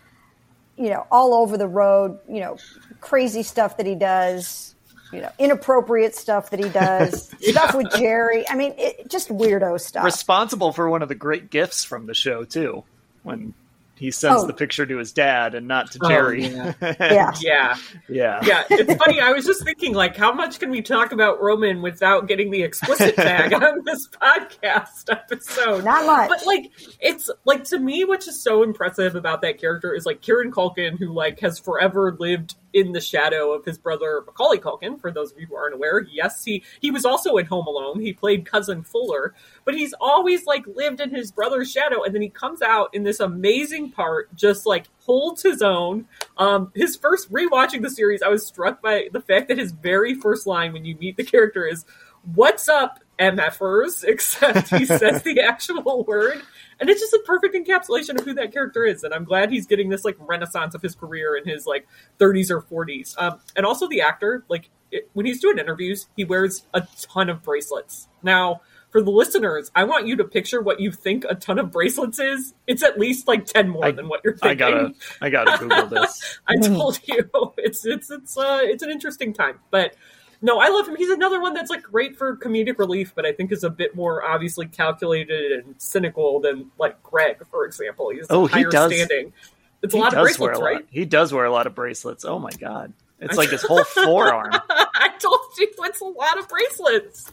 [0.77, 2.19] you know, all over the road.
[2.27, 2.57] You know,
[2.99, 4.75] crazy stuff that he does.
[5.13, 8.47] You know, inappropriate stuff that he does, stuff with Jerry.
[8.49, 10.03] I mean, it, just weirdo stuff.
[10.05, 12.83] Responsible for one of the great gifts from the show too,
[13.23, 13.53] when
[13.95, 14.47] he sends Oh.
[14.47, 16.47] the picture to his dad and not to Oh, Jerry.
[16.47, 16.73] yeah.
[16.81, 17.31] yeah.
[17.39, 17.77] Yeah.
[18.09, 18.39] yeah.
[18.43, 19.21] Yeah, it's funny.
[19.21, 22.63] I was just thinking, like, how much can we talk about Roman without getting the
[22.63, 25.83] explicit tag on this podcast episode?
[25.85, 26.27] Not much.
[26.29, 30.21] But like, it's like to me, what's just so impressive about that character is like
[30.21, 34.99] Kieran Culkin, who like has forever lived in the shadow of his brother Macaulay Culkin.
[34.99, 37.99] For those of you who aren't aware, yes, he he was also in Home Alone.
[37.99, 39.33] He played cousin Fuller,
[39.65, 43.03] but he's always like lived in his brother's shadow, and then he comes out in
[43.03, 46.07] this amazing part, just like holds his own.
[46.37, 50.15] Um, his first rewatching the series, I was struck by the fact that his very
[50.15, 51.85] first line when you meet the character is
[52.33, 56.41] "What's up, MFers?" Except he says the actual word,
[56.79, 59.03] and it's just a perfect encapsulation of who that character is.
[59.03, 61.87] And I'm glad he's getting this like renaissance of his career in his like
[62.19, 63.15] 30s or 40s.
[63.21, 67.29] Um, and also the actor, like it, when he's doing interviews, he wears a ton
[67.29, 68.07] of bracelets.
[68.21, 71.71] Now, for the listeners, I want you to picture what you think a ton of
[71.71, 72.53] bracelets is.
[72.67, 74.61] It's at least like 10 more I- than what you're thinking.
[74.67, 76.39] I gotta I gotta Google this.
[76.47, 79.95] I told you it's it's it's uh it's an interesting time, but
[80.43, 80.95] no, I love him.
[80.95, 83.95] He's another one that's like great for comedic relief, but I think is a bit
[83.95, 88.09] more obviously calculated and cynical than like Greg, for example.
[88.09, 89.33] He's Oh, he does- standing.
[89.81, 90.65] It's a lot of bracelets, lot.
[90.65, 90.85] right?
[90.91, 92.23] He does wear a lot of bracelets.
[92.23, 92.93] Oh my god.
[93.19, 94.51] It's like his whole forearm.
[94.69, 97.31] I told you it's a lot of bracelets.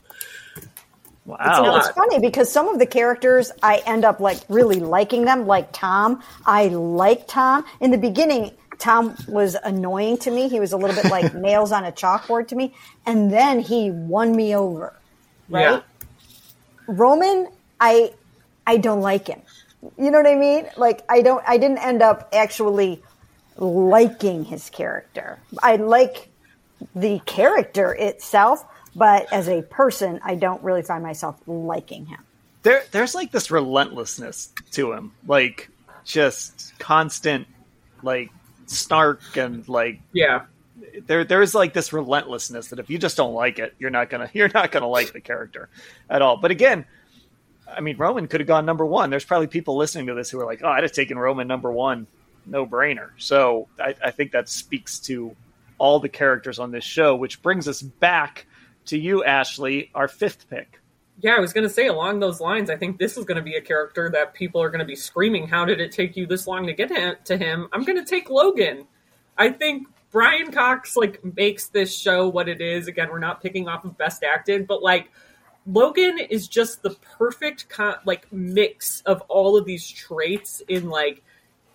[1.26, 1.36] Wow.
[1.38, 1.78] a lot.
[1.78, 5.68] It's funny because some of the characters I end up like really liking them, like
[5.72, 6.22] Tom.
[6.46, 7.64] I like Tom.
[7.80, 10.48] In the beginning, Tom was annoying to me.
[10.48, 12.74] He was a little bit like nails on a chalkboard to me.
[13.06, 14.94] And then he won me over.
[15.48, 15.62] Right?
[15.62, 15.80] Yeah.
[16.86, 17.48] Roman,
[17.80, 18.12] I
[18.66, 19.42] I don't like him.
[19.96, 20.66] You know what I mean?
[20.76, 23.02] Like I don't I didn't end up actually
[23.56, 25.38] liking his character.
[25.62, 26.28] I like
[26.94, 28.64] the character itself,
[28.96, 32.20] but as a person, I don't really find myself liking him.
[32.62, 35.68] there there's like this relentlessness to him like
[36.04, 37.46] just constant
[38.02, 38.30] like
[38.70, 40.42] snark and like Yeah.
[41.06, 44.30] there there's like this relentlessness that if you just don't like it you're not gonna
[44.34, 45.68] you're not gonna like the character
[46.08, 46.36] at all.
[46.36, 46.84] But again
[47.72, 49.10] i mean roman could have gone number one.
[49.10, 51.70] There's probably people listening to this who are like oh i'd have taken roman number
[51.70, 52.06] one
[52.46, 55.36] no brainer so I, I think that speaks to
[55.78, 58.46] all the characters on this show which brings us back
[58.86, 60.79] to you ashley our fifth pick
[61.22, 63.42] Yeah, I was going to say along those lines, I think this is going to
[63.42, 66.26] be a character that people are going to be screaming, How did it take you
[66.26, 67.68] this long to get to him?
[67.72, 68.86] I'm going to take Logan.
[69.36, 72.88] I think Brian Cox like makes this show what it is.
[72.88, 75.10] Again, we're not picking off of best acted, but like
[75.66, 81.22] Logan is just the perfect con- like mix of all of these traits in like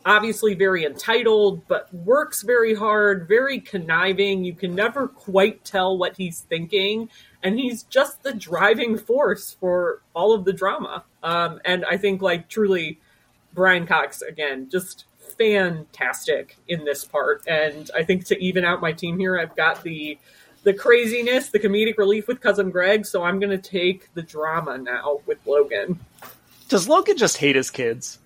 [0.05, 4.43] obviously very entitled, but works very hard, very conniving.
[4.43, 7.09] You can never quite tell what he's thinking,
[7.41, 11.03] and he's just the driving force for all of the drama.
[11.23, 12.99] Um, and I think, like, truly,
[13.53, 15.05] Brian Cox again, just
[15.37, 17.43] fantastic in this part.
[17.47, 20.19] And I think to even out my team here, I've got the
[20.63, 23.05] the craziness, the comedic relief with cousin Greg.
[23.05, 25.99] So I'm to take the drama now with Logan.
[26.69, 28.17] does logan just hate his kids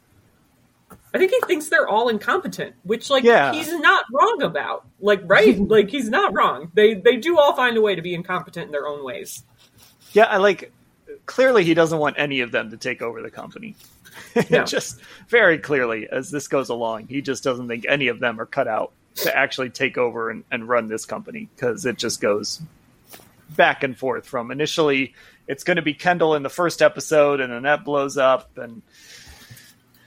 [1.14, 3.52] I think he thinks they're all incompetent, which like Yeah.
[3.54, 4.86] he's not wrong about.
[5.00, 5.58] Like right?
[5.68, 6.72] like he's not wrong.
[6.74, 9.44] They they do all find a way to be incompetent in their own ways.
[10.14, 10.72] Yeah, I like.
[11.26, 13.76] Clearly, he doesn't want any of them to take over the company.
[14.50, 14.64] No.
[14.66, 18.46] just very clearly, as this goes along, he just doesn't think any of them are
[18.46, 22.62] cut out to actually take over and, and run this company because it just goes
[23.56, 24.26] back and forth.
[24.28, 25.14] From initially,
[25.48, 28.82] it's going to be Kendall in the first episode, and then that blows up, and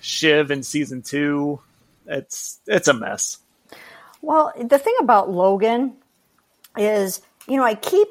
[0.02, 1.60] Shiv in season two.
[2.06, 3.38] It's it's a mess.
[4.20, 5.94] Well, the thing about Logan
[6.76, 8.08] is, you know, I keep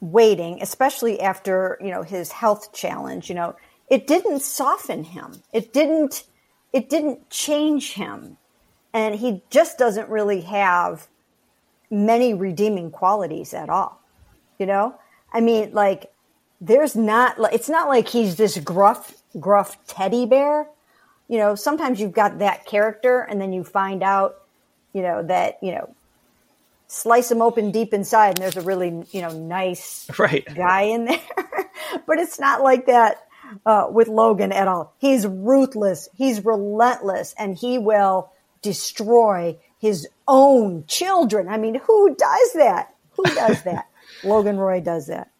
[0.00, 3.56] waiting, especially after, you know, his health challenge, you know,
[3.88, 5.42] it didn't soften him.
[5.52, 6.24] It didn't
[6.72, 8.36] it didn't change him.
[8.92, 11.08] And he just doesn't really have
[11.90, 14.00] many redeeming qualities at all.
[14.58, 14.94] You know?
[15.32, 16.12] I mean, like
[16.60, 20.66] there's not it's not like he's this gruff gruff teddy bear.
[21.30, 24.34] You know, sometimes you've got that character and then you find out
[24.92, 25.94] you know that you know
[26.88, 30.44] slice them open deep inside and there's a really you know nice Right.
[30.54, 31.20] guy in there.
[32.06, 33.16] But it's not like that
[33.64, 34.92] uh, with logan at all.
[34.98, 36.08] He's ruthless.
[36.16, 38.30] He's relentless and he will
[38.62, 41.48] destroy his own children.
[41.48, 42.94] I mean who does that?
[43.12, 43.86] Who does that?
[44.24, 45.30] Logan roy does that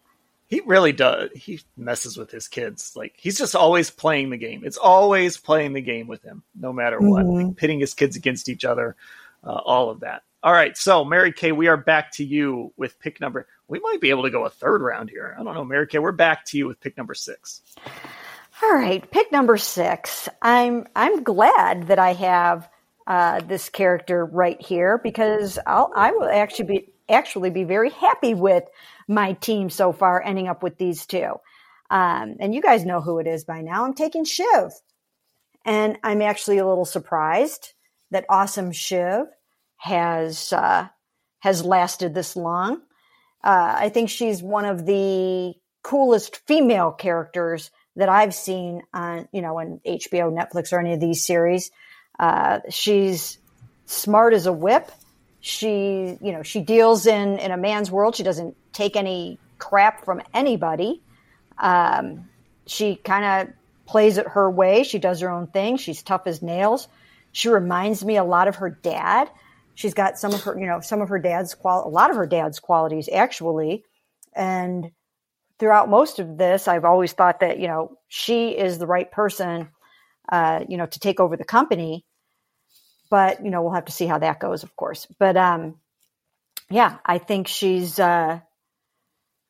[0.51, 1.31] He really does.
[1.33, 2.91] He messes with his kids.
[2.95, 4.61] Like he's just always playing the game.
[4.63, 7.25] It's always playing the game with him, no matter what.
[7.25, 8.95] Like, pitting his kids against each other.
[9.43, 10.23] uh, all of that.
[10.43, 13.47] All right, so Mary Kay, we are back to you with pick number.
[13.67, 15.35] We might be able to go a third round here.
[15.39, 15.99] I don't know, Mary Kay.
[15.99, 17.61] We're back to you with pick number six.
[18.63, 20.27] All right, pick number six.
[20.41, 22.69] I'm I'm glad that I have
[23.07, 28.33] uh, this character right here because I'll I will actually be actually be very happy
[28.33, 28.63] with
[29.07, 31.35] my team so far, ending up with these two.
[31.89, 33.85] Um, and you guys know who it is by now.
[33.85, 34.71] I'm taking Shiv,
[35.65, 37.73] and I'm actually a little surprised
[38.11, 39.25] that Awesome Shiv
[39.77, 40.87] has uh,
[41.39, 42.81] has lasted this long.
[43.43, 49.41] Uh, I think she's one of the coolest female characters that I've seen on you
[49.41, 51.71] know on HBO, Netflix, or any of these series.
[52.17, 53.37] Uh, she's
[53.85, 54.91] smart as a whip.
[55.41, 58.15] She you know she deals in in a man's world.
[58.15, 61.01] She doesn't take any crap from anybody.
[61.57, 62.29] Um,
[62.65, 63.53] she kind of
[63.85, 64.83] plays it her way.
[64.83, 65.77] She does her own thing.
[65.77, 66.87] She's tough as nails.
[67.31, 69.29] She reminds me a lot of her dad.
[69.75, 72.17] She's got some of her, you know, some of her dad's qual, a lot of
[72.17, 73.83] her dad's qualities actually.
[74.33, 74.91] And
[75.59, 79.69] throughout most of this, I've always thought that, you know, she is the right person,
[80.29, 82.05] uh, you know, to take over the company.
[83.11, 85.05] But, you know, we'll have to see how that goes, of course.
[85.19, 85.75] But, um,
[86.69, 88.39] yeah, I think she's, uh,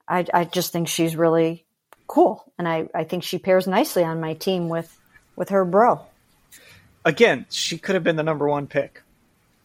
[0.08, 1.64] I, I just think she's really
[2.08, 2.44] cool.
[2.58, 4.92] And I, I think she pairs nicely on my team with,
[5.38, 6.02] with her bro.
[7.06, 9.04] Again, she could have been the number one pick.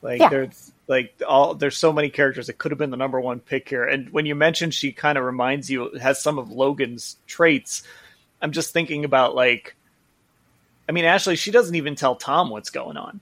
[0.03, 0.29] Like Yeah.
[0.29, 3.69] there's like all there's so many characters that could have been the number one pick
[3.69, 3.85] here.
[3.85, 7.83] And when you mentioned she kind of reminds you has some of Logan's traits,
[8.41, 9.75] I'm just thinking about like
[10.89, 13.21] I mean Ashley, she doesn't even tell Tom what's going on.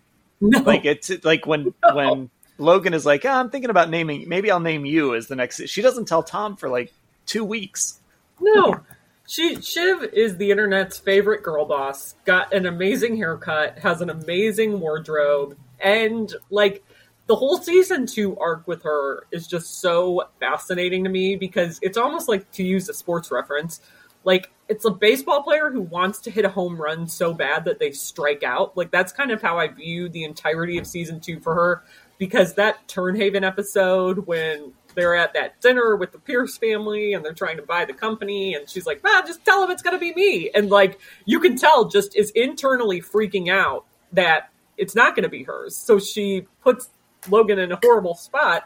[0.50, 1.94] No, Like it's like when No.
[1.94, 5.36] when Logan is like, ah, I'm thinking about naming maybe I'll name you as the
[5.36, 6.92] next she doesn't tell Tom for like
[7.26, 8.00] two weeks.
[8.40, 8.80] no.
[9.26, 12.14] She Shiv is the internet's favorite girl boss.
[12.26, 16.84] Got an amazing haircut, has an amazing wardrobe, and like
[17.26, 21.96] the whole season two arc with her is just so fascinating to me because it's
[21.96, 23.80] almost like to use a sports reference.
[24.24, 27.78] Like it's a baseball player who wants to hit a home run so bad that
[27.78, 28.76] they strike out.
[28.76, 31.82] Like that's kind of how I view the entirety of season two for her.
[32.18, 37.24] Because that Tern Haven episode when they're at that dinner with the Pierce family and
[37.24, 39.98] they're trying to buy the company and she's like, ah, just tell them it's gonna
[39.98, 40.50] be me.
[40.54, 45.42] And like you can tell just is internally freaking out that it's not gonna be
[45.42, 45.76] hers.
[45.76, 46.88] So she puts
[47.28, 48.64] Logan in a horrible spot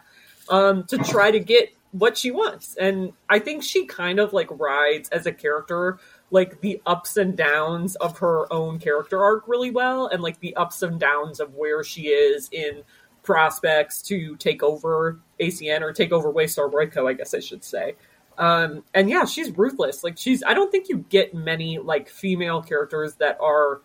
[0.49, 2.77] um, to try to get what she wants.
[2.77, 5.99] And I think she kind of like rides as a character
[6.31, 10.55] like the ups and downs of her own character arc really well and like the
[10.57, 12.83] ups and downs of where she is in
[13.23, 17.95] prospects to take over ATN or take over Waystar Royco, I guess I should say.
[18.37, 20.05] Um, and yeah, she's ruthless.
[20.05, 23.81] Like she's I don't think you get many like female characters that are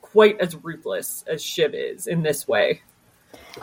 [0.00, 2.82] quite as ruthless as Shiv is in this way.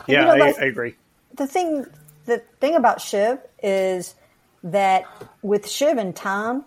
[0.06, 0.96] Yeah, you know, I, I agree.
[1.34, 1.86] the thing
[2.30, 4.14] the thing about Shiv is
[4.62, 5.04] that
[5.42, 6.64] with Shiv and Tom,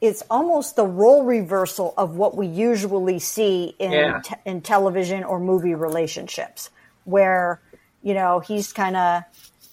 [0.00, 4.20] it's almost the role reversal of what we usually see in Yeah.
[4.22, 6.70] te- in television or movie relationships,
[7.04, 7.60] where
[8.02, 9.22] you know he's kind of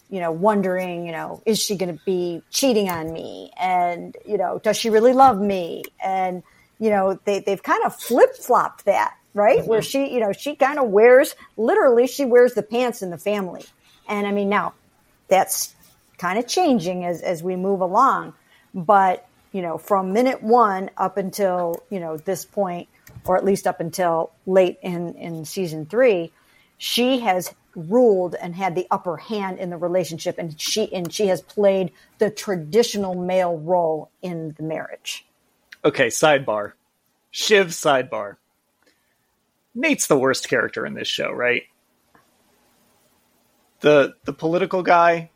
[0.09, 4.37] you know wondering, you know, is she going to be cheating on me, and you
[4.37, 6.41] know, does she really love me, and
[6.79, 9.85] you know, they they've kind of flip flopped that right, where mm-hmm.
[9.85, 13.65] she you know she kind of wears literally she wears the pants in the family,
[14.07, 14.73] and I mean now
[15.27, 15.73] that's
[16.17, 18.33] kind of changing as, as we move along.
[18.73, 22.87] But, you know, from minute one up until, you know, this point,
[23.25, 26.31] or at least up until late in, in season three,
[26.77, 31.27] she has ruled and had the upper hand in the relationship and she and she
[31.27, 35.25] has played the traditional male role in the marriage.
[35.83, 36.73] Okay, sidebar.
[37.31, 38.37] Shiv sidebar.
[39.75, 41.63] Nate's the worst character in this show, right?
[43.83, 45.29] The the political guy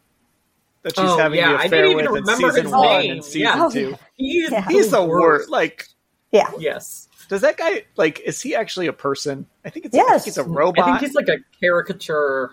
[0.83, 2.81] that she's Oh, having yeah, the I affair didn't even with in season his one
[2.99, 3.11] name.
[3.11, 3.69] and season Yeah.
[3.71, 3.95] two.
[4.15, 4.65] He's, Yeah.
[4.69, 5.49] He's the worst.
[5.49, 5.87] Like,
[6.31, 6.49] Yeah.
[6.57, 7.09] Yes.
[7.29, 8.19] does that guy like?
[8.21, 9.45] Is he actually a person?
[9.65, 9.95] I think it's.
[9.95, 10.23] I Yes.
[10.23, 10.85] think it's a robot.
[10.87, 12.51] I think he's like a caricature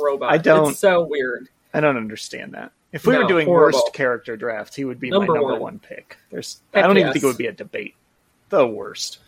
[0.00, 0.30] robot.
[0.32, 1.48] I don't- It's so weird.
[1.72, 2.70] I don't understand that.
[2.92, 3.80] If we No, were doing horrible.
[3.80, 5.60] worst character draft, he would be Number my number one.
[5.60, 6.16] one, pick.
[6.30, 7.94] There's, Heck I don't even think it would be a debate.
[8.50, 9.18] The worst.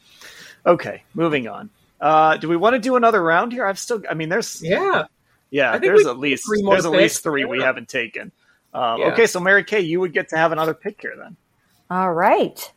[0.64, 1.70] Okay, moving on.
[2.00, 3.66] Uh, do we want to do another round here?
[3.66, 5.06] I've still, I mean, there's, Yeah.
[5.50, 7.22] Yeah, there's at least three more there's at least picks.
[7.22, 8.32] three we haven't taken.
[8.74, 9.06] Um, Yeah.
[9.12, 11.36] Okay, so Mary Kay, you would get to have another pick here then.
[11.90, 12.72] All right.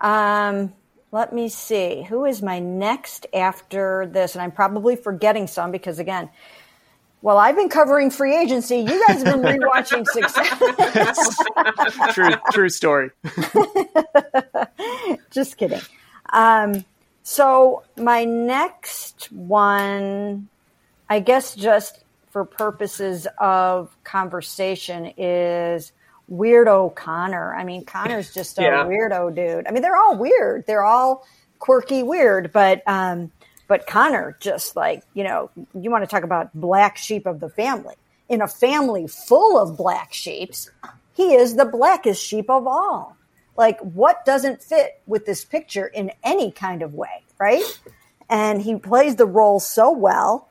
[0.00, 0.72] Um,
[1.12, 2.02] let me see.
[2.02, 4.34] Who is my next after this?
[4.34, 6.28] And I'm probably forgetting some because, again,
[7.22, 8.78] well, I've been covering free agency.
[8.78, 11.38] You guys have been rewatching Success.
[12.14, 13.10] true, true story.
[15.30, 15.80] Just kidding.
[16.32, 16.84] Um,
[17.22, 20.48] so my next one,
[21.08, 22.03] I guess, just
[22.34, 25.92] for purposes of conversation is
[26.28, 27.54] weirdo Connor.
[27.54, 28.84] I mean, Connor's just a yeah.
[28.84, 29.68] weirdo dude.
[29.68, 30.66] I mean, they're all weird.
[30.66, 31.24] They're all
[31.60, 33.30] quirky weird, but um,
[33.68, 35.48] but Connor just like you know,
[35.80, 37.94] you want to talk about black sheep of the family.
[38.28, 40.68] In a family full of black sheeps,
[41.12, 43.16] he is the blackest sheep of all.
[43.56, 47.62] Like, what doesn't fit with this picture in any kind of way, right?
[48.28, 50.48] And he plays the role so well,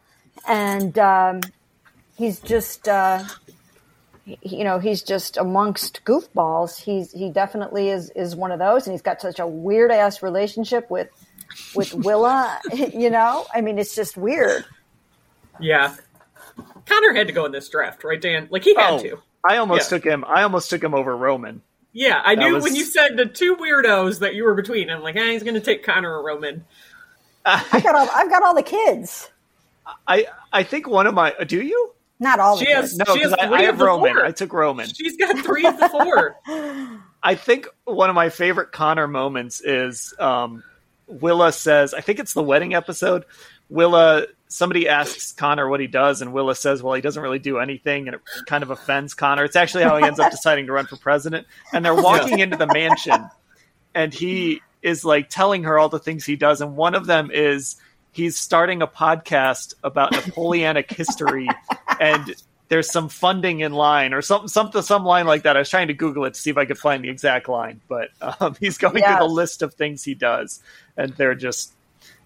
[0.48, 1.42] and um,
[2.16, 3.24] he's just uh,
[4.26, 6.80] you know he's just amongst goofballs.
[6.80, 10.24] He's he definitely is is one of those and he's got such a weird ass
[10.24, 11.10] relationship with
[11.76, 13.46] with willa you know?
[13.54, 14.66] I mean it's just weird.
[15.60, 15.96] Yeah.
[16.86, 18.48] Connor had to go in this draft right dan?
[18.50, 19.20] Like he had oh, to.
[19.48, 19.98] I almost yeah.
[19.98, 21.62] took him i almost took him over roman.
[21.92, 22.64] Yeah i that knew was...
[22.64, 25.60] when you said the two weirdos that you were between i'm like eh, he's gonna
[25.60, 26.66] take connor or roman.
[27.46, 29.30] I got all i've got all the kids.
[30.08, 31.93] I i think one of my do you
[32.24, 32.58] not all.
[32.58, 32.98] She has.
[32.98, 34.16] No, because I, I, have Roman.
[34.16, 34.26] Four.
[34.26, 34.88] I took Roman.
[34.88, 36.40] She's got three of the four.
[37.24, 40.64] I think one of my favorite Connor moments is um,
[41.06, 41.94] Willa says.
[41.94, 43.26] I think it's the wedding episode.
[43.70, 44.26] Willa.
[44.48, 48.08] Somebody asks Connor what he does, and Willa says, "Well, he doesn't really do anything,"
[48.08, 49.44] and it kind of offends Connor.
[49.44, 51.48] It's actually how he ends up deciding to run for president.
[51.74, 53.30] And they're walking into the mansion,
[53.94, 57.32] and he is like telling her all the things he does, and one of them
[57.32, 57.78] is
[58.14, 61.50] he's starting a podcast about Napoleonic history,
[62.00, 62.36] and
[62.70, 65.56] there's some funding in line or something, something, some line like that.
[65.56, 67.82] I was trying to Google it to see if I could find the exact line,
[67.88, 69.08] but um, he's going yes.
[69.08, 70.62] through the list of things he does,
[70.98, 71.74] and they're just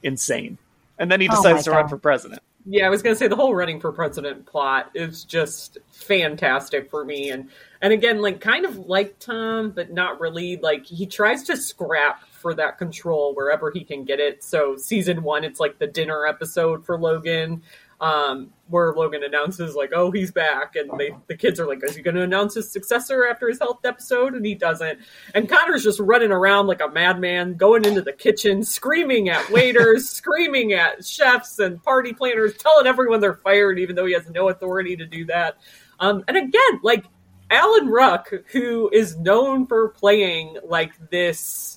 [0.04, 0.58] insane.
[0.98, 1.78] And then he oh decides oh to God.
[1.78, 2.42] run for president.
[2.70, 6.90] Yeah, I was going to say the whole running for president plot is just fantastic
[6.90, 7.50] for me, and
[7.82, 10.58] and again, like kind of like Tom, but not really.
[10.58, 14.44] Like he tries to scrap for that control wherever he can get it.
[14.44, 17.62] So season one, it's like the dinner episode for Logan,
[18.00, 21.96] um, where Logan announces like, "Oh, he's back," and they, the kids are like, "Is
[21.96, 25.00] he going to announce his successor after his health episode?" And he doesn't.
[25.34, 30.10] And Connor's just running around like a madman, going into the kitchen, screaming at waiters,
[30.10, 34.50] screaming at chefs and party planners, telling everyone they're fired, even though he has no
[34.50, 35.58] authority to do that.
[36.00, 37.06] Um, and again, like
[37.50, 41.77] Alan Ruck, who is known for playing like this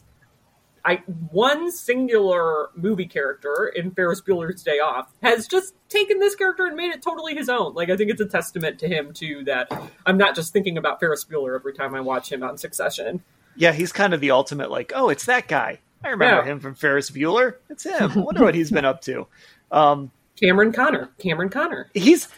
[0.85, 6.67] I one singular movie character in Ferris Bueller's Day Off has just taken this character
[6.67, 7.75] and made it totally his own.
[7.75, 9.71] Like I think it's a testament to him too that
[10.07, 13.23] I'm not just thinking about Ferris Bueller every time I watch him on Succession.
[13.57, 15.81] Yeah, he's kind of the ultimate like, oh, it's that guy.
[16.03, 16.53] I remember yeah.
[16.53, 17.57] him from Ferris Bueller.
[17.69, 18.11] It's him.
[18.13, 19.27] I wonder what he's been up to.
[19.71, 20.11] Um,
[20.41, 21.11] Cameron Connor.
[21.19, 21.91] Cameron Connor.
[21.93, 22.29] He's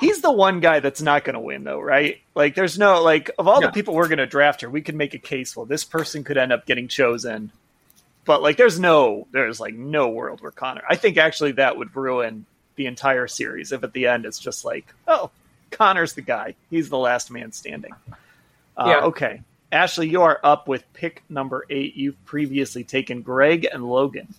[0.00, 2.20] he's the one guy that's not going to win though, right?
[2.34, 4.96] Like there's no like of all the people we're going to draft here, we can
[4.96, 7.50] make a case well this person could end up getting chosen.
[8.24, 10.82] But like there's no there's like no world where Connor.
[10.88, 14.64] I think actually that would ruin the entire series if at the end it's just
[14.64, 15.30] like, oh,
[15.70, 16.54] Connor's the guy.
[16.70, 17.92] He's the last man standing.
[18.76, 19.00] Uh, yeah.
[19.06, 19.42] okay.
[19.70, 21.96] Ashley, you are up with pick number 8.
[21.96, 24.32] You've previously taken Greg and Logan.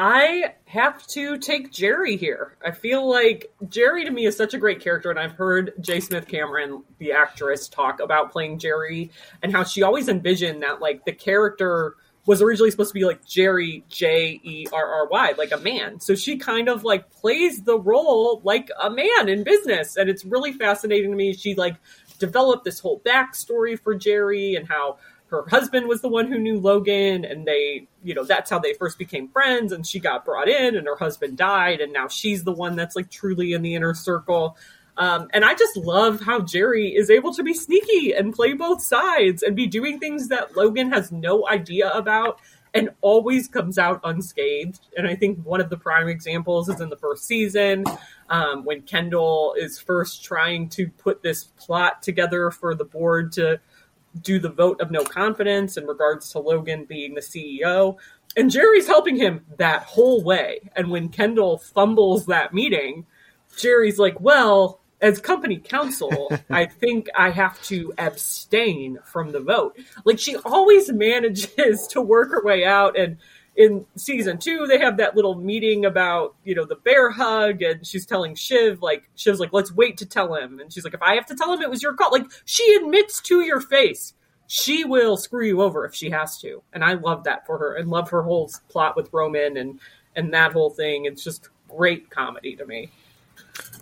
[0.00, 2.56] I have to take Gerri here.
[2.64, 5.98] I feel like Gerri to me is such a great character, and I've heard J.
[5.98, 9.10] Smith Cameron, the actress, talk about playing Gerri
[9.42, 11.96] and how she always envisioned that like the character
[12.26, 15.98] was originally supposed to be like Jerry J E R R Y, like a man.
[15.98, 20.24] So she kind of like plays the role like a man in business, and it's
[20.24, 21.32] really fascinating to me.
[21.32, 21.74] She like
[22.20, 24.98] developed this whole backstory for Gerri and how
[25.30, 28.72] her husband was the one who knew Logan and they, you know, that's how they
[28.74, 32.44] first became friends and she got brought in and her husband died and now she's
[32.44, 34.56] the one that's like truly in the inner circle.
[34.96, 38.82] Um, and I just love how Gerri is able to be sneaky and play both
[38.82, 42.40] sides and be doing things that Logan has no idea about
[42.74, 44.80] and always comes out unscathed.
[44.96, 47.84] And I think one of the prime examples is in the first season
[48.28, 53.60] um, when Kendall is first trying to put this plot together for the board to
[54.22, 57.96] do the vote of no confidence in regards to Logan being the CEO.
[58.36, 60.70] And Gerri's helping him that whole way.
[60.76, 63.06] And when Kendall fumbles that meeting,
[63.56, 69.78] Gerri's like, well, as company counsel, I think I have to abstain from the vote.
[70.04, 73.18] Like she always manages to work her way out and
[73.58, 77.84] in season two, they have that little meeting about, you know, the bear hug, and
[77.84, 80.60] she's telling Shiv, like, Shiv's like, let's wait to tell him.
[80.60, 82.76] And she's like, if I have to tell him it was your call, like, she
[82.76, 84.14] admits to your face,
[84.46, 86.62] she will screw you over if she has to.
[86.72, 89.80] And I love that for her and love her whole plot with Roman and,
[90.14, 91.06] and that whole thing.
[91.06, 92.90] It's just great comedy to me.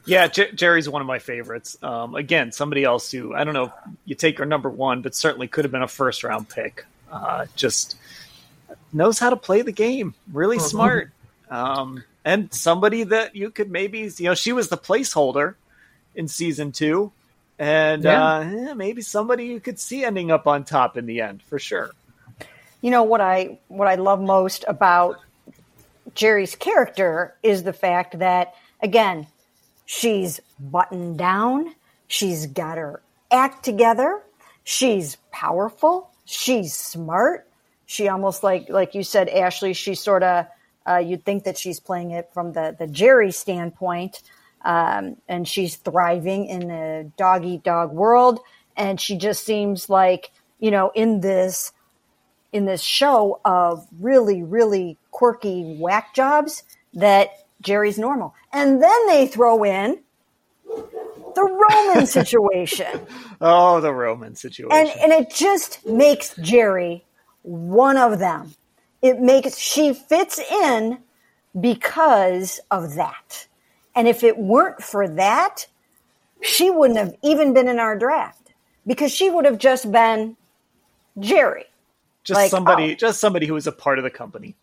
[0.07, 1.77] Yeah, J- Gerri's one of my favorites.
[1.83, 3.73] Um, again, somebody else who I don't know
[4.07, 6.87] you take her number one, but certainly could have been a first round pick.
[7.13, 7.97] Uh, just
[8.97, 10.15] knows how to play the game.
[10.33, 10.67] Really mm-hmm.
[10.67, 11.13] smart.
[11.51, 15.55] Um, and somebody that you could maybe you know she was the placeholder
[16.15, 17.13] in season two,
[17.59, 18.25] and Yeah.
[18.25, 21.59] uh, eh, maybe somebody you could see ending up on top in the end for
[21.59, 21.91] sure.
[22.81, 25.21] You know what I what I love most about
[26.15, 29.27] Gerri's character is the fact that again,
[29.85, 31.75] she's buttoned down,
[32.09, 34.21] she's got her act together,
[34.65, 37.47] she's powerful, she's smart.
[37.87, 40.47] She almost like like you said, Ashley, she sort of
[40.87, 44.23] uh, you'd think that she's playing it from the the Gerri standpoint,
[44.65, 48.41] um, and she's thriving in the dog eat dog world,
[48.77, 51.73] and she just seems like you know in this
[52.53, 56.63] in this show of really, really quirky whack jobs
[56.95, 57.31] that
[57.63, 58.35] Gerri's normal.
[58.53, 60.01] And then they throw in
[60.65, 62.87] the Roman situation.
[63.41, 64.73] Oh, the Roman situation.
[64.73, 67.03] And and it just makes Gerri
[67.47, 68.55] one of them.
[69.03, 70.99] It makes she fits in
[71.59, 73.47] because of that.
[73.95, 75.67] And if it weren't for that,
[76.43, 78.53] she wouldn't have even been in our draft
[78.87, 80.37] because she would have just been
[81.19, 81.65] Gerri.
[82.25, 82.95] just like, somebody, oh.
[82.95, 84.55] just somebody who was a part of the company.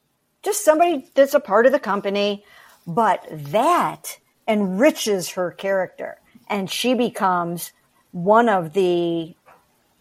[0.43, 2.43] just somebody that's a part of the company,
[2.85, 6.19] but that enriches her character
[6.49, 7.71] and she becomes
[8.11, 9.35] one of the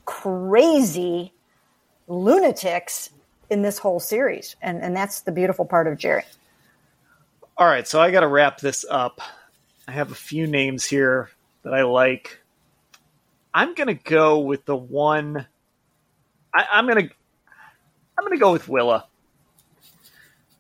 [0.05, 1.33] crazy
[2.09, 3.11] lunatics
[3.51, 4.57] in this whole series.
[4.63, 6.25] And, and that's the beautiful part of Gerri.
[7.57, 9.21] All right, so I got to wrap this up.
[9.87, 11.31] I have a few names here
[11.63, 12.41] that I like.
[13.55, 15.47] I'm gonna go with the one.
[16.55, 17.09] I, I'm gonna.
[18.17, 19.07] I'm gonna go with Willa.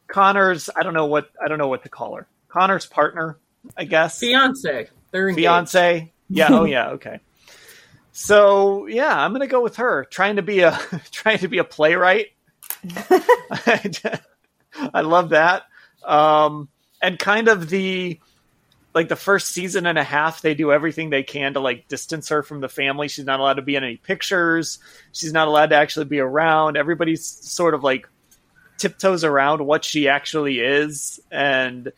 [0.07, 0.68] Connor's.
[0.76, 1.30] I don't know what.
[1.43, 2.26] I don't know what to call her.
[2.49, 3.38] Connor's partner,
[3.76, 4.18] I guess.
[4.18, 4.88] Fiance.
[5.11, 5.43] They're engaged.
[5.43, 6.12] Fiance.
[6.28, 6.49] Yeah.
[6.51, 6.90] Oh, yeah.
[6.90, 7.20] Okay.
[8.13, 10.05] So yeah, I'm gonna go with her.
[10.05, 10.79] Trying to be a
[11.11, 12.29] trying to be a playwright.
[14.95, 15.65] I love that.
[16.05, 16.69] Um,
[17.01, 18.19] and kind of the
[18.95, 22.29] like the first season and a half, they do everything they can to like distance
[22.29, 23.09] her from the family.
[23.09, 24.79] She's not allowed to be in any pictures.
[25.13, 26.77] She's not allowed to actually be around.
[26.77, 28.09] Everybody's sort of like
[28.77, 31.91] tiptoes around what she actually is, and uh,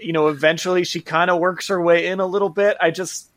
[0.00, 2.76] you know, eventually she kind of works her way in a little bit.
[2.80, 3.28] I just,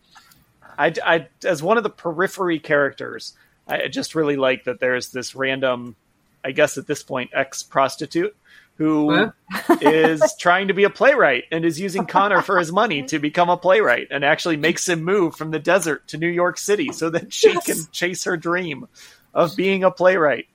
[0.77, 3.33] I, I, as one of the periphery characters,
[3.67, 5.95] I just really like that there's this random,
[6.43, 8.35] I guess at this point, ex prostitute
[8.77, 9.31] who
[9.81, 13.49] is trying to be a playwright and is using Connor for his money to become
[13.49, 17.09] a playwright and actually makes him move from the desert to New York City so
[17.09, 17.65] that she Yes.
[17.65, 18.87] can chase her dream
[19.33, 20.47] of being a playwright.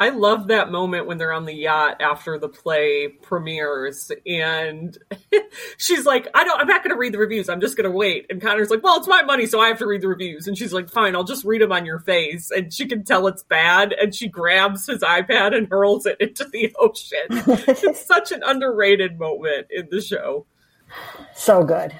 [0.00, 4.96] I love that moment when they're on the yacht after the play premieres and
[5.76, 8.26] she's like, I don't I'm not gonna read the reviews, I'm just gonna wait.
[8.30, 10.46] And Connor's like, Well, it's my money, so I have to read the reviews.
[10.46, 12.50] And she's like, Fine, I'll just read them on your face.
[12.50, 16.44] And she can tell it's bad, and she grabs his iPad and hurls it into
[16.44, 17.18] the ocean.
[17.30, 20.46] it's such an underrated moment in the show.
[21.34, 21.98] So good.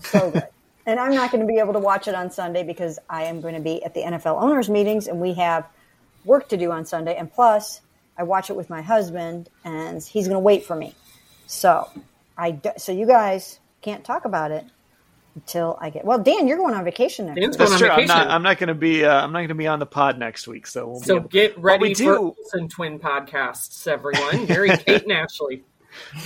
[0.00, 0.46] So good.
[0.86, 3.40] and I'm not going to be able to watch it on Sunday because I am
[3.40, 5.66] going to be at the NFL owners meetings and we have
[6.28, 7.16] work to do on Sunday.
[7.16, 7.80] And plus,
[8.16, 10.94] I watch it with my husband and he's going to wait for me.
[11.46, 11.88] So,
[12.36, 14.64] I do, so you guys can't talk about it
[15.34, 16.04] until I get.
[16.04, 17.68] Well, Dan, you're going on vacation next Dan's week.
[17.68, 17.88] going That's on true.
[17.90, 18.14] I'm not.
[18.16, 18.30] vacation.
[18.32, 19.04] I'm not going to be.
[19.04, 20.66] Uh, I'm not going to be on the pod next week.
[20.66, 22.34] So we'll So be able- get ready we for do.
[22.38, 24.46] Olsen Twin podcasts, everyone.
[24.46, 25.62] Mary, Kate, and Ashley.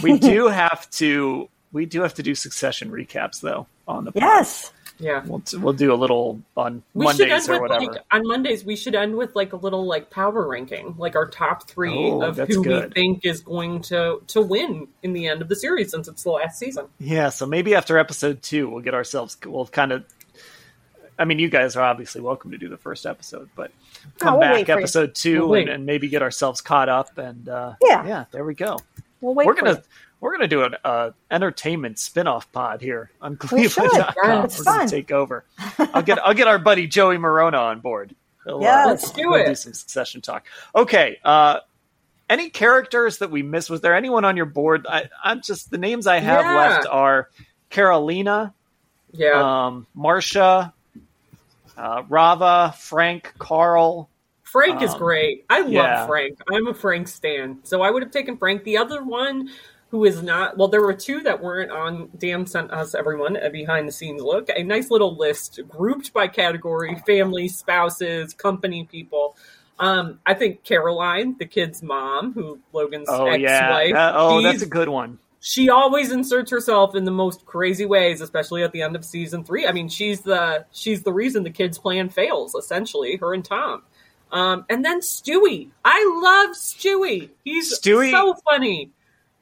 [0.02, 1.48] we do have to.
[1.72, 4.22] We do have to do succession recaps though on the pod.
[4.22, 4.72] Yes.
[5.02, 5.22] Yeah.
[5.26, 7.92] We'll, we'll do a little on We should end Mondays or with whatever.
[7.92, 8.64] like on Mondays.
[8.64, 12.22] We should end with like a little like power ranking, like our top three Oh,
[12.22, 15.56] of that's who we think is going to to win in the end of the
[15.56, 16.86] series, since it's the last season.
[17.00, 19.36] Yeah, so maybe after episode two, we'll get ourselves.
[19.44, 20.04] We'll kind of.
[21.18, 23.70] I mean, you guys are obviously welcome to do the first episode, but
[24.18, 24.74] come we'll back wait you.
[24.74, 27.18] episode 2 We'll and, and maybe get ourselves caught up.
[27.18, 28.06] And uh, Yeah.
[28.06, 28.78] yeah, there we go.
[29.20, 29.82] We'll wait we're for gonna you.
[30.22, 33.82] We're gonna do an uh, entertainment spin-off pod here on We should.
[33.90, 34.44] Cleveland.com.
[34.44, 34.88] It's gonna fun.
[34.88, 35.44] take over.
[35.78, 38.14] I'll get I'll get our buddy Joey Morona on board.
[38.44, 39.48] He'll, uh, Let's do we'll it.
[39.48, 40.46] do some succession talk.
[40.74, 41.18] Okay.
[41.24, 41.58] Uh,
[42.30, 43.68] any characters that we missed?
[43.68, 44.86] Was there anyone on your board?
[44.88, 46.56] I, I'm just the names I have Yeah.
[46.56, 47.28] left are
[47.68, 48.54] Carolina,
[49.12, 50.72] Yeah, um, Marcia,
[51.76, 54.08] uh, Rava, Frank, Carl.
[54.44, 55.44] Frank is um, great.
[55.50, 56.06] I love yeah.
[56.06, 56.38] Frank.
[56.50, 58.64] I'm a Frank stan, so I would have taken Frank.
[58.64, 59.48] The other one
[59.92, 62.08] who is not well, there were two that weren't on.
[62.18, 66.26] Dan sent us everyone a behind the scenes look, a nice little list grouped by
[66.26, 69.36] category: family, spouses, company people.
[69.78, 73.40] Um, I think Caroline, the kid's mom, who Logan's Oh ex-wife.
[73.40, 73.92] yeah.
[73.92, 75.18] That- oh, that's a good one.
[75.40, 79.44] she always inserts herself in the most crazy ways, especially at the end of season
[79.44, 79.66] three.
[79.66, 82.54] I mean, she's the she's the reason the kids' plan fails.
[82.54, 83.82] Essentially, her and Tom.
[84.30, 85.68] Um, and then Stewy.
[85.84, 87.28] I love Stewy.
[87.44, 88.90] He's Stewy- so funny.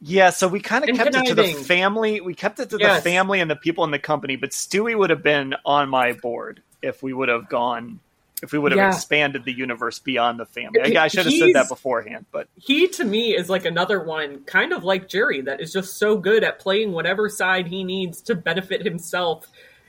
[0.03, 2.21] Yeah, so we kind of kept it to the family.
[2.21, 3.03] We kept it to Yes.
[3.03, 6.13] the family and the people in the company, but Stewy would have been on my
[6.13, 8.01] board if we would have gone,
[8.43, 8.89] if we would have Yeah.
[8.89, 10.97] expanded the universe beyond the family.
[10.97, 14.43] I, I should have said that beforehand, but he to me is like another one
[14.45, 18.23] kind of like Gerri that is just so good at playing whatever side he needs
[18.23, 19.47] to benefit himself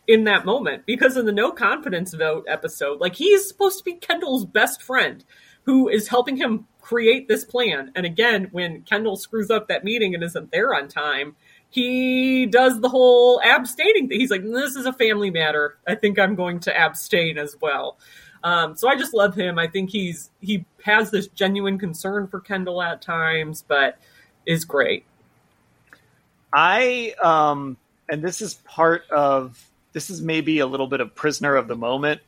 [0.07, 3.93] in that moment because in the no confidence vote episode like he's supposed to be
[3.93, 5.24] kendall's best friend
[5.64, 10.16] who is helping him create this plan and again when kendall screws up that meeting
[10.16, 11.36] and isn't there on time
[11.70, 16.18] he does the whole abstaining thing he's like this is a family matter i think
[16.18, 17.97] i'm going to abstain as well
[18.43, 19.59] um, so I just love him.
[19.59, 23.99] I think he's he has this genuine concern for Kendall at times, but
[24.45, 25.05] is great.
[26.53, 27.78] I um
[28.09, 31.76] and this is part of this is maybe a little bit of prisoner of the
[31.76, 32.22] moment,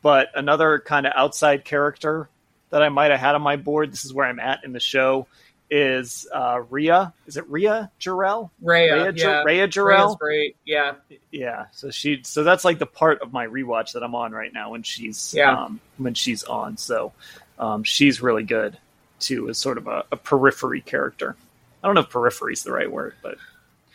[0.00, 2.28] but another kind of outside character
[2.72, 3.92] that I might have had on my board.
[3.92, 5.26] This is where I'm at in the show.
[5.70, 7.14] Is uh, Rhea?
[7.26, 8.50] Is it Rhea Jarrell?
[8.60, 10.18] Rhea, Rhea, yeah, Rhea Jarrell.
[10.18, 10.54] great.
[10.66, 10.94] Yeah,
[11.30, 11.66] Yeah.
[11.72, 12.20] So she.
[12.24, 15.32] So that's like the part of my rewatch that I'm on right now when she's
[15.32, 15.50] Yeah.
[15.64, 16.76] um, when she's on.
[16.76, 17.12] So
[17.58, 18.76] um, she's really good
[19.18, 21.36] too, as sort of a, a periphery character.
[21.82, 23.38] I don't know if periphery is the right word, but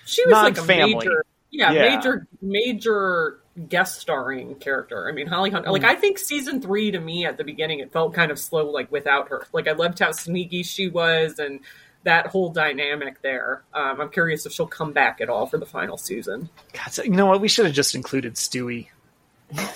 [0.06, 0.96] she was like a Non-family.
[0.96, 1.96] major, yeah, Yeah.
[1.96, 3.40] major, major
[3.70, 5.08] guest starring character.
[5.10, 5.68] I mean, Holly Hunter.
[5.68, 5.74] Hmm.
[5.74, 8.70] Like, I think season three to me at the beginning it felt kind of slow,
[8.70, 9.48] like without her.
[9.54, 11.60] Like, I loved how sneaky she was and
[12.04, 13.64] that whole dynamic there.
[13.74, 16.50] Um, I'm curious if she'll come back at all for the final season.
[16.74, 17.42] God, so, you know what?
[17.42, 18.88] We should have just included Stewy.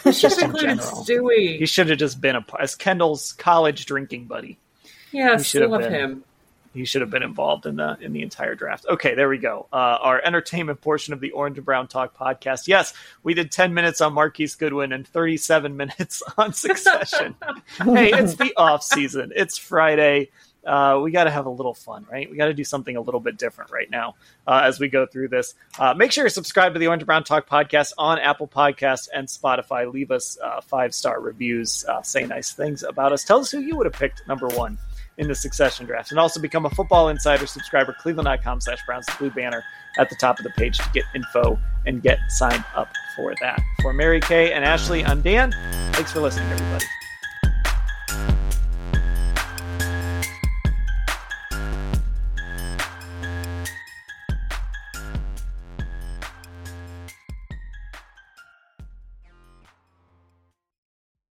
[0.06, 1.04] We should have included general.
[1.04, 1.58] Stewy.
[1.60, 4.58] He should have just been a as Kendall's college drinking buddy.
[5.12, 5.94] Yeah, have love been.
[5.94, 6.24] him.
[6.74, 8.86] He should have been involved in the in the entire draft.
[8.88, 9.68] Okay, there we go.
[9.74, 12.68] Uh, our entertainment portion of the Orange and Brown Talk podcast.
[12.68, 12.94] Yes,
[13.24, 17.36] we did ten minutes on Marquise Goodwin and thirty seven minutes on Succession.
[17.78, 19.34] hey, it's the off season.
[19.36, 20.30] It's Friday.
[20.66, 22.30] Uh, we got to have a little fun, right?
[22.30, 24.16] We got to do something a little bit different right now
[24.46, 25.56] uh, as we go through this.
[25.80, 29.10] Uh, make sure you're subscribed to the Orange and Brown Talk podcast on Apple Podcasts
[29.12, 29.92] and Spotify.
[29.92, 31.84] Leave us uh, five star reviews.
[31.90, 33.24] Uh, say nice things about us.
[33.24, 34.78] Tell us who you would have picked number one
[35.18, 36.12] in the succession draft.
[36.12, 39.64] And also become a Football Insider subscriber, cleveland.com slash Browns, blue banner
[39.98, 43.62] at the top of the page to get info and get signed up for that.
[43.82, 45.52] For Mary Kay and Ashley, I'm Dan.
[45.94, 46.86] Thanks for listening, everybody.